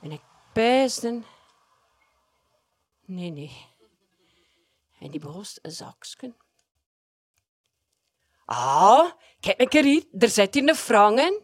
En 0.02 0.12
ik 0.12 0.22
pijsde. 0.54 1.22
Nee, 3.06 3.30
nee. 3.30 3.69
En 5.00 5.12
die 5.12 5.20
begon 5.20 5.46
een 5.62 5.72
zakje. 5.72 6.34
Ah, 8.46 9.12
kijk 9.40 9.62
een 9.62 9.68
keer 9.68 9.84
hier. 9.84 10.04
Er 10.20 10.30
zit 10.30 10.54
hier 10.54 10.68
een 10.68 10.76
frank 10.76 11.20
in. 11.20 11.44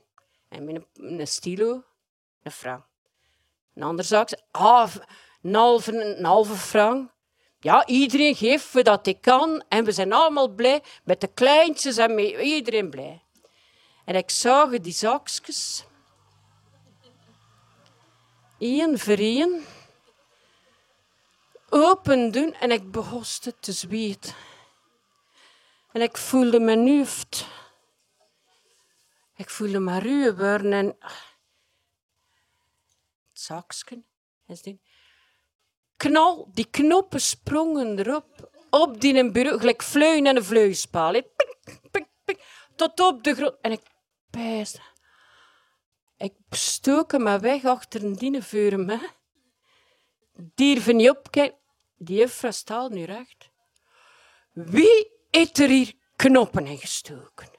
En 0.49 0.65
met 0.65 0.75
een, 0.75 1.19
een 1.19 1.27
stilo, 1.27 1.83
een 2.43 2.51
frank. 2.51 2.85
Een 3.73 3.83
ander 3.83 4.05
zak, 4.05 4.29
ah, 4.51 4.95
een 5.41 5.55
halve, 5.55 6.17
een 6.17 6.25
halve 6.25 6.55
frank. 6.55 7.13
Ja, 7.59 7.85
iedereen 7.85 8.35
geeft 8.35 8.73
wat 8.73 9.05
hij 9.05 9.13
kan. 9.13 9.63
En 9.69 9.83
we 9.83 9.91
zijn 9.91 10.13
allemaal 10.13 10.47
blij 10.47 10.83
met 11.03 11.21
de 11.21 11.27
kleintjes 11.27 11.97
en 11.97 12.19
iedereen 12.19 12.89
blij. 12.89 13.23
En 14.05 14.15
ik 14.15 14.29
zag 14.29 14.69
die 14.69 14.93
zakjes. 14.93 15.85
Eén 18.59 18.99
voor 18.99 19.17
één. 19.17 19.65
Open 21.77 22.31
doen 22.31 22.53
en 22.53 22.71
ik 22.71 22.91
begon 22.91 23.23
te 23.59 23.71
zweten. 23.71 24.33
En 25.91 26.01
ik 26.01 26.17
voelde 26.17 26.59
mijn 26.59 26.87
hoofd. 26.87 27.47
Ik 29.35 29.49
voelde 29.49 29.79
me 29.79 29.99
ruw 29.99 30.37
en... 30.37 30.85
Het 30.85 30.97
zaksken. 33.33 34.05
Knal, 35.97 36.49
die 36.51 36.69
knoppen 36.69 37.21
sprongen 37.21 37.99
erop. 37.99 38.49
Op 38.69 39.01
die 39.01 39.31
bureau, 39.31 39.59
gelijk 39.59 39.83
vleun 39.83 40.25
en 40.25 40.35
een 40.35 40.43
vleuspaal. 40.43 41.11
Pik, 41.91 42.07
pik, 42.25 42.43
tot 42.75 42.99
op 42.99 43.23
de 43.23 43.35
grond. 43.35 43.57
En 43.61 43.71
ik 43.71 43.81
pijs. 44.29 44.79
Ik 46.17 46.33
stoken 46.49 47.23
me 47.23 47.39
weg 47.39 47.65
achter 47.65 48.03
een 48.03 48.13
dienenvuur 48.13 48.79
me. 48.79 49.09
Dierven 50.33 50.95
niet 50.95 51.09
opkijken. 51.09 51.63
Die 51.97 52.27
staat 52.49 52.91
nu 52.91 53.03
recht. 53.03 53.49
Wie 54.51 55.11
heeft 55.31 55.59
er 55.59 55.69
hier 55.69 55.93
knoppen 56.15 56.65
in 56.65 56.77
gestoken? 56.77 57.53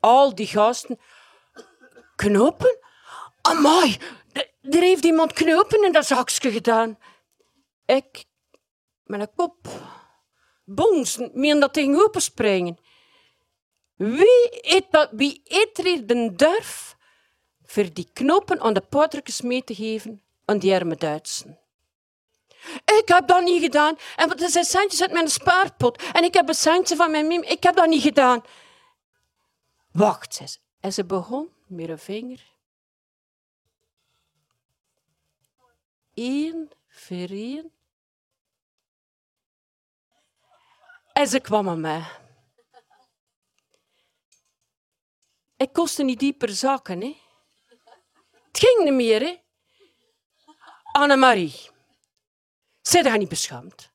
al 0.00 0.34
die 0.34 0.46
gasten. 0.46 0.98
Knoppen? 2.16 2.78
D- 4.32 4.74
er 4.74 4.80
heeft 4.80 5.04
iemand 5.04 5.32
knopen 5.32 5.84
in 5.84 5.92
dat 5.92 6.06
zakje 6.06 6.50
gedaan. 6.50 6.98
Ik, 7.86 8.24
met 9.04 9.20
een 9.20 9.34
kop, 9.34 9.68
bonzen, 10.64 11.30
meen 11.34 11.60
dat 11.60 11.72
tegen 11.72 12.04
open 12.04 12.22
springen. 12.22 12.78
Wie 13.94 14.48
eet, 14.74 14.86
dat, 14.90 15.08
wie 15.12 15.40
eet 15.44 15.78
er 15.78 15.84
hier 15.84 16.06
de 16.06 16.32
durf 16.34 16.96
voor 17.64 17.92
die 17.92 18.10
knopen 18.12 18.60
aan 18.60 18.72
de 18.72 18.80
poortjes 18.80 19.40
mee 19.40 19.64
te 19.64 19.74
geven 19.74 20.22
aan 20.44 20.58
die 20.58 20.74
arme 20.74 20.96
Duitsen? 20.96 21.59
Ik 22.84 23.02
heb 23.04 23.26
dat 23.26 23.42
niet 23.42 23.62
gedaan. 23.62 23.96
En 24.16 24.38
er 24.38 24.50
zijn 24.50 24.64
centjes 24.64 25.00
uit 25.02 25.12
mijn 25.12 25.28
spaarpot. 25.28 26.02
En 26.12 26.24
ik 26.24 26.34
heb 26.34 26.48
een 26.48 26.54
centje 26.54 26.96
van 26.96 27.10
mijn 27.10 27.26
miem. 27.26 27.42
Ik 27.42 27.62
heb 27.62 27.76
dat 27.76 27.88
niet 27.88 28.02
gedaan. 28.02 28.42
Wacht, 29.92 30.34
zei 30.34 30.48
ze. 30.48 30.58
En 30.80 30.92
ze 30.92 31.04
begon 31.04 31.52
met 31.66 31.88
een 31.88 31.98
vinger. 31.98 32.48
Eén 36.14 36.70
voor 36.88 37.16
één. 37.16 37.72
En 41.12 41.26
ze 41.26 41.40
kwam 41.40 41.68
aan 41.68 41.80
mij. 41.80 42.04
Ik 45.56 45.72
kostte 45.72 46.02
niet 46.02 46.18
dieper 46.18 46.48
zakken, 46.48 47.00
hè. 47.00 47.20
Het 48.46 48.58
ging 48.58 48.84
niet 48.84 48.92
meer, 48.92 49.20
hè. 49.20 49.36
Annemarie. 50.92 51.70
Zij 52.82 53.02
dat 53.02 53.18
niet 53.18 53.28
beschaamd. 53.28 53.90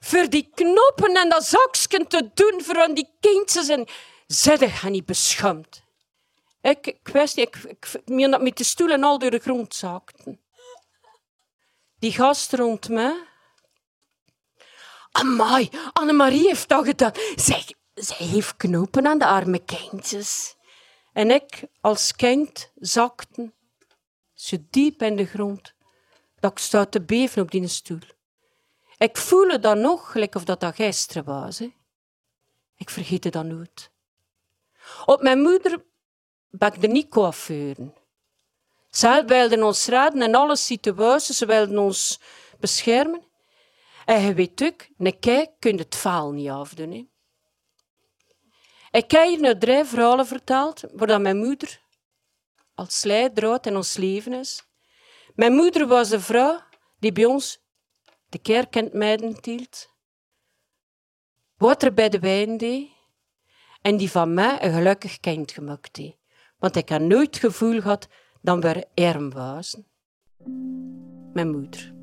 Voor 0.00 0.28
die 0.28 0.50
knopen 0.54 1.14
en 1.16 1.28
dat 1.28 1.44
zakje 1.44 2.06
te 2.06 2.30
doen 2.34 2.62
voor 2.62 2.94
die 2.94 3.16
kindjes 3.20 3.68
en 3.68 3.88
zij 4.26 4.56
dat 4.56 4.82
niet 4.82 5.06
beschaamd. 5.06 5.82
Ik, 6.60 6.86
ik 6.86 7.08
wist 7.08 7.36
niet, 7.36 7.46
ik, 7.46 7.78
ik, 8.06 8.40
met 8.40 8.56
de 8.56 8.64
stoelen 8.64 9.04
al 9.04 9.18
door 9.18 9.30
de 9.30 9.38
grond 9.38 9.74
zakten. 9.74 10.40
Die 11.98 12.12
gast 12.12 12.52
rond 12.52 12.88
mij. 12.88 13.28
Amai, 15.10 15.70
Annemarie 15.92 16.46
heeft 16.46 16.68
dat 16.68 16.84
gedaan. 16.84 17.12
Zij, 17.34 17.74
zij 17.94 18.26
heeft 18.26 18.56
knopen 18.56 19.06
aan 19.06 19.18
de 19.18 19.26
arme 19.26 19.64
kindjes. 19.64 20.54
En 21.12 21.30
ik, 21.30 21.62
als 21.80 22.16
kind, 22.16 22.72
zakte 22.74 23.52
zo 24.40 24.56
diep 24.70 25.02
in 25.02 25.16
de 25.16 25.26
grond 25.26 25.74
dat 26.40 26.50
ik 26.50 26.58
sta 26.58 26.86
te 26.86 27.00
beven 27.00 27.42
op 27.42 27.50
die 27.50 27.68
stoel. 27.68 27.98
Ik 28.98 29.16
voelde 29.16 29.58
dat 29.58 29.76
nog, 29.76 30.12
gelijk 30.12 30.34
of 30.34 30.44
dat 30.44 30.60
dat 30.60 30.74
gisteren 30.74 31.24
was. 31.24 31.58
Hè. 31.58 31.72
Ik 32.76 32.90
vergeet 32.90 33.24
het 33.24 33.32
dan 33.32 33.46
nooit. 33.46 33.90
Op 35.06 35.22
mijn 35.22 35.40
moeder 35.40 35.84
ben 36.50 36.74
ik 36.74 36.82
er 36.82 36.88
niet 36.88 37.08
coiffeuren. 37.08 37.94
Zij 38.90 39.24
wilden 39.24 39.62
ons 39.62 39.86
raden 39.86 40.22
in 40.22 40.34
alle 40.34 40.56
situaties, 40.56 41.36
ze 41.36 41.46
wilden 41.46 41.78
ons 41.78 42.20
beschermen. 42.58 43.22
En 44.04 44.20
je 44.22 44.34
weet 44.34 44.62
ook, 44.62 44.86
een 44.98 45.18
kijk 45.18 45.50
kun 45.58 45.72
je 45.72 45.78
het 45.82 45.94
faal 45.94 46.32
niet 46.32 46.48
afdoen. 46.48 46.90
Hè. 46.90 47.08
Ik 48.98 49.10
heb 49.10 49.26
hier 49.28 49.40
nu 49.40 49.58
drie 49.58 49.84
verhalen 49.84 50.26
verteld, 50.26 50.82
waar 50.92 51.20
mijn 51.20 51.36
moeder 51.36 51.80
als 52.74 53.04
leidraad 53.04 53.66
in 53.66 53.76
ons 53.76 53.96
leven 53.96 54.32
is. 54.32 54.64
Mijn 55.40 55.52
moeder 55.52 55.86
was 55.86 56.08
de 56.08 56.20
vrouw 56.20 56.60
die 56.98 57.12
bij 57.12 57.24
ons 57.24 57.58
de 58.28 58.38
kerk 58.38 58.76
in 58.76 58.84
het 58.84 58.92
meiden 58.92 59.36
hield, 59.40 59.94
water 61.56 61.94
bij 61.94 62.08
de 62.08 62.18
wijn 62.18 62.56
deed 62.56 62.88
en 63.82 63.96
die 63.96 64.10
van 64.10 64.34
mij 64.34 64.64
een 64.64 64.72
gelukkig 64.72 65.20
kind 65.20 65.52
gemaakt 65.52 65.96
heeft. 65.96 66.16
Want 66.58 66.76
ik 66.76 66.88
had 66.88 67.00
nooit 67.00 67.26
het 67.26 67.36
gevoel 67.36 67.80
gehad 67.80 68.08
dat 68.40 68.62
we 68.62 68.86
arm 68.94 69.30
waren. 69.30 69.86
Mijn 71.32 71.50
moeder. 71.50 71.99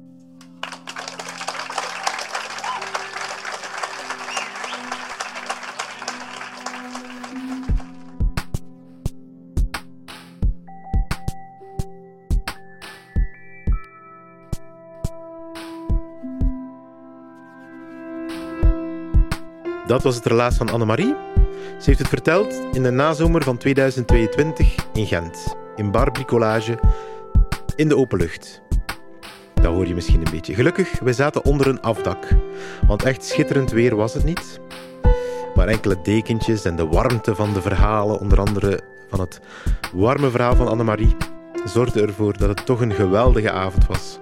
Dat 19.87 20.03
was 20.03 20.15
het 20.15 20.25
relaas 20.25 20.57
van 20.57 20.69
Annemarie. 20.69 21.15
Ze 21.55 21.83
heeft 21.83 21.99
het 21.99 22.07
verteld 22.07 22.61
in 22.71 22.83
de 22.83 22.89
nazomer 22.89 23.43
van 23.43 23.57
2022 23.57 24.75
in 24.93 25.05
Gent. 25.05 25.55
In 25.75 25.91
bar 25.91 26.11
Bricolage, 26.11 26.79
in 27.75 27.87
de 27.87 27.97
open 27.97 28.17
lucht. 28.17 28.61
Dat 29.53 29.65
hoor 29.65 29.87
je 29.87 29.95
misschien 29.95 30.25
een 30.25 30.31
beetje. 30.31 30.53
Gelukkig, 30.53 30.99
wij 30.99 31.13
zaten 31.13 31.45
onder 31.45 31.67
een 31.67 31.81
afdak. 31.81 32.27
Want 32.87 33.03
echt 33.03 33.23
schitterend 33.23 33.71
weer 33.71 33.95
was 33.95 34.13
het 34.13 34.23
niet. 34.23 34.59
Maar 35.55 35.67
enkele 35.67 35.97
dekentjes 36.03 36.65
en 36.65 36.75
de 36.75 36.87
warmte 36.87 37.35
van 37.35 37.53
de 37.53 37.61
verhalen, 37.61 38.19
onder 38.19 38.39
andere 38.39 38.79
van 39.09 39.19
het 39.19 39.39
warme 39.93 40.29
verhaal 40.29 40.55
van 40.55 40.67
Annemarie, 40.67 41.15
zorgden 41.65 42.07
ervoor 42.07 42.37
dat 42.37 42.49
het 42.49 42.65
toch 42.65 42.81
een 42.81 42.93
geweldige 42.93 43.51
avond 43.51 43.87
was. 43.87 44.19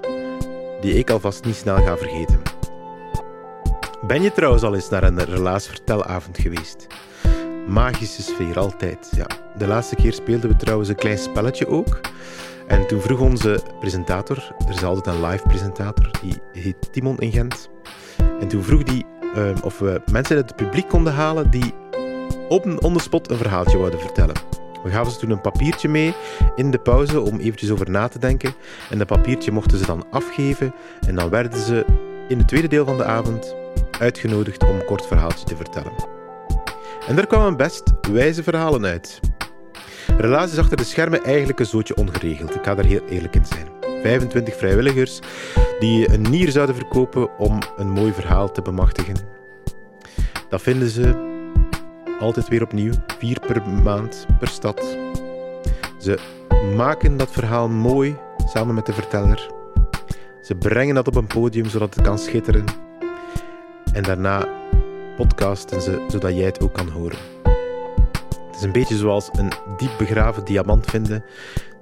Die 0.81 0.93
ik 0.93 1.09
alvast 1.09 1.45
niet 1.45 1.55
snel 1.55 1.77
ga 1.77 1.97
vergeten. 1.97 2.54
Ben 4.07 4.21
je 4.21 4.31
trouwens 4.31 4.63
al 4.63 4.75
eens 4.75 4.89
naar 4.89 5.03
een 5.03 5.23
relaasvertelavond 5.23 6.37
geweest? 6.37 6.87
Magische 7.67 8.21
sfeer, 8.21 8.59
altijd. 8.59 9.11
Ja. 9.15 9.27
De 9.57 9.67
laatste 9.67 9.95
keer 9.95 10.13
speelden 10.13 10.49
we 10.49 10.55
trouwens 10.55 10.89
een 10.89 10.95
klein 10.95 11.17
spelletje 11.17 11.67
ook. 11.67 11.99
En 12.67 12.87
toen 12.87 13.01
vroeg 13.01 13.19
onze 13.19 13.59
presentator, 13.79 14.53
er 14.67 14.73
is 14.73 14.83
altijd 14.83 15.15
een 15.15 15.25
live 15.25 15.47
presentator, 15.47 16.11
die 16.21 16.61
heet 16.61 16.93
Timon 16.93 17.19
in 17.19 17.31
Gent. 17.31 17.69
En 18.39 18.47
toen 18.47 18.63
vroeg 18.63 18.83
die 18.83 19.05
ehm, 19.35 19.55
of 19.63 19.79
we 19.79 20.01
mensen 20.11 20.35
uit 20.35 20.49
het 20.49 20.55
publiek 20.55 20.89
konden 20.89 21.13
halen 21.13 21.51
die 21.51 21.73
op 22.49 22.65
een 22.65 22.81
on 22.81 22.93
the 22.93 22.99
spot 22.99 23.29
een 23.29 23.37
verhaaltje 23.37 23.77
wilden 23.77 23.99
vertellen. 23.99 24.35
We 24.83 24.89
gaven 24.89 25.11
ze 25.11 25.19
toen 25.19 25.29
een 25.29 25.41
papiertje 25.41 25.87
mee 25.87 26.13
in 26.55 26.71
de 26.71 26.79
pauze 26.79 27.21
om 27.21 27.39
eventjes 27.39 27.71
over 27.71 27.89
na 27.89 28.07
te 28.07 28.19
denken. 28.19 28.53
En 28.89 28.97
dat 28.97 29.07
papiertje 29.07 29.51
mochten 29.51 29.77
ze 29.77 29.85
dan 29.85 30.05
afgeven. 30.11 30.73
En 31.07 31.15
dan 31.15 31.29
werden 31.29 31.59
ze 31.59 31.85
in 32.27 32.37
het 32.37 32.47
tweede 32.47 32.67
deel 32.67 32.85
van 32.85 32.97
de 32.97 33.03
avond 33.03 33.55
uitgenodigd 33.99 34.63
om 34.63 34.75
een 34.75 34.85
kort 34.85 35.05
verhaaltje 35.05 35.45
te 35.45 35.55
vertellen. 35.55 35.93
En 37.07 37.15
daar 37.15 37.27
kwamen 37.27 37.57
best 37.57 37.83
wijze 38.11 38.43
verhalen 38.43 38.85
uit. 38.85 39.19
Relaas 40.17 40.51
is 40.51 40.57
achter 40.57 40.77
de 40.77 40.83
schermen 40.83 41.23
eigenlijk 41.23 41.59
een 41.59 41.65
zootje 41.65 41.95
ongeregeld. 41.95 42.55
Ik 42.55 42.63
ga 42.63 42.75
daar 42.75 42.85
heel 42.85 43.05
eerlijk 43.09 43.35
in 43.35 43.45
zijn. 43.45 43.67
25 44.01 44.55
vrijwilligers 44.55 45.19
die 45.79 46.13
een 46.13 46.21
nier 46.21 46.51
zouden 46.51 46.75
verkopen 46.75 47.37
om 47.37 47.59
een 47.77 47.89
mooi 47.89 48.13
verhaal 48.13 48.51
te 48.51 48.61
bemachtigen. 48.61 49.15
Dat 50.49 50.61
vinden 50.61 50.89
ze 50.89 51.33
altijd 52.19 52.47
weer 52.47 52.63
opnieuw, 52.63 52.93
vier 53.19 53.39
per 53.39 53.69
maand 53.83 54.25
per 54.39 54.47
stad. 54.47 54.97
Ze 55.99 56.19
maken 56.75 57.17
dat 57.17 57.31
verhaal 57.31 57.69
mooi 57.69 58.17
samen 58.45 58.75
met 58.75 58.85
de 58.85 58.93
verteller. 58.93 59.54
Ze 60.45 60.55
brengen 60.55 60.95
dat 60.95 61.07
op 61.07 61.15
een 61.15 61.27
podium 61.27 61.65
zodat 61.65 61.95
het 61.95 62.03
kan 62.03 62.19
schitteren. 62.19 62.63
En 63.93 64.03
daarna 64.03 64.47
podcasten 65.17 65.81
ze 65.81 66.05
zodat 66.07 66.35
jij 66.35 66.45
het 66.45 66.61
ook 66.61 66.73
kan 66.73 66.89
horen. 66.89 67.17
Het 68.47 68.55
is 68.55 68.61
een 68.61 68.71
beetje 68.71 68.95
zoals 68.95 69.29
een 69.31 69.51
diep 69.77 69.91
begraven 69.97 70.45
diamant 70.45 70.85
vinden, 70.85 71.23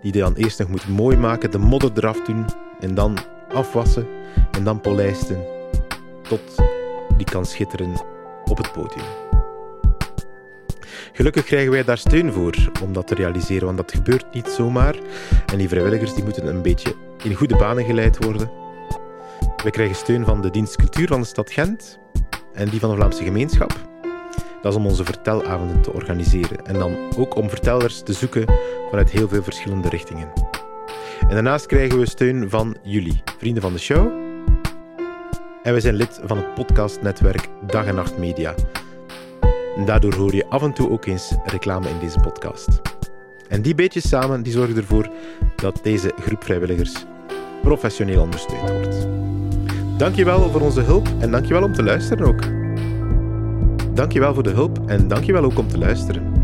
die 0.02 0.13
je 0.13 0.19
dan 0.19 0.36
eerst 0.36 0.60
nog 0.60 0.67
moet 0.67 0.88
mooi 0.88 1.17
maken, 1.17 1.52
de 1.52 1.58
modder 1.58 1.91
eraf 1.95 2.21
doen 2.21 2.45
en 2.80 2.95
dan 2.95 3.17
afwassen 3.54 4.08
en 4.52 4.63
dan 4.63 4.82
polijsten 4.82 5.43
tot 6.21 6.56
die 7.17 7.26
kan 7.26 7.45
schitteren 7.45 7.93
op 8.45 8.58
het 8.58 8.71
podium. 8.71 9.06
Gelukkig 11.13 11.43
krijgen 11.43 11.71
wij 11.71 11.84
daar 11.84 11.97
steun 11.97 12.34
voor 12.34 12.56
om 12.84 12.93
dat 12.93 13.08
te 13.08 13.15
realiseren, 13.15 13.65
want 13.65 13.78
dat 13.78 13.91
gebeurt 13.91 14.34
niet 14.34 14.47
zomaar. 14.47 14.95
En 15.52 15.58
die 15.58 15.69
vrijwilligers 15.69 16.13
die 16.13 16.23
moeten 16.23 16.47
een 16.47 16.62
beetje 16.62 16.95
in 17.23 17.36
goede 17.36 17.55
banen 17.55 17.86
geleid 17.86 18.23
worden. 18.23 18.51
We 19.63 19.71
krijgen 19.71 19.95
steun 19.95 20.25
van 20.25 20.41
de 20.41 20.49
dienst 20.49 20.75
cultuur 20.75 21.07
van 21.07 21.21
de 21.21 21.27
stad 21.27 21.51
Gent 21.51 21.99
en 22.53 22.69
die 22.69 22.79
van 22.79 22.89
de 22.89 22.95
Vlaamse 22.95 23.23
gemeenschap. 23.23 23.91
Dat 24.62 24.71
is 24.71 24.77
om 24.77 24.86
onze 24.86 25.03
vertelavonden 25.03 25.81
te 25.81 25.93
organiseren 25.93 26.65
en 26.65 26.73
dan 26.73 26.97
ook 27.17 27.36
om 27.36 27.49
vertellers 27.49 28.01
te 28.01 28.13
zoeken 28.13 28.45
vanuit 28.89 29.09
heel 29.09 29.27
veel 29.27 29.43
verschillende 29.43 29.89
richtingen. 29.89 30.31
En 31.19 31.29
daarnaast 31.29 31.65
krijgen 31.65 31.99
we 31.99 32.09
steun 32.09 32.49
van 32.49 32.75
jullie, 32.81 33.21
vrienden 33.38 33.62
van 33.62 33.73
de 33.73 33.79
show. 33.79 34.12
En 35.63 35.73
we 35.73 35.79
zijn 35.79 35.95
lid 35.95 36.19
van 36.23 36.38
het 36.38 36.53
podcastnetwerk 36.53 37.47
Dag 37.67 37.86
en 37.86 37.95
Nacht 37.95 38.17
Media. 38.17 38.55
Daardoor 39.86 40.13
hoor 40.13 40.36
je 40.36 40.45
af 40.49 40.63
en 40.63 40.73
toe 40.73 40.89
ook 40.89 41.05
eens 41.05 41.36
reclame 41.45 41.89
in 41.89 41.99
deze 41.99 42.19
podcast. 42.19 42.81
En 43.47 43.62
die 43.62 43.75
beetjes 43.75 44.09
samen 44.09 44.43
die 44.43 44.53
zorgen 44.53 44.77
ervoor 44.77 45.09
dat 45.55 45.79
deze 45.83 46.13
groep 46.19 46.43
vrijwilligers 46.43 47.05
professioneel 47.63 48.21
ondersteund 48.21 48.69
wordt. 48.69 49.08
Dankjewel 49.97 50.49
voor 50.49 50.62
onze 50.62 50.82
hulp 50.82 51.08
en 51.19 51.32
dankjewel 51.32 51.63
om 51.63 51.73
te 51.73 51.84
luisteren 51.84 52.28
ook. 52.28 52.41
Dankjewel 53.95 54.34
voor 54.34 54.43
de 54.43 54.49
hulp 54.49 54.80
en 54.86 55.08
dankjewel 55.08 55.43
ook 55.43 55.58
om 55.58 55.67
te 55.67 55.78
luisteren. 55.78 56.42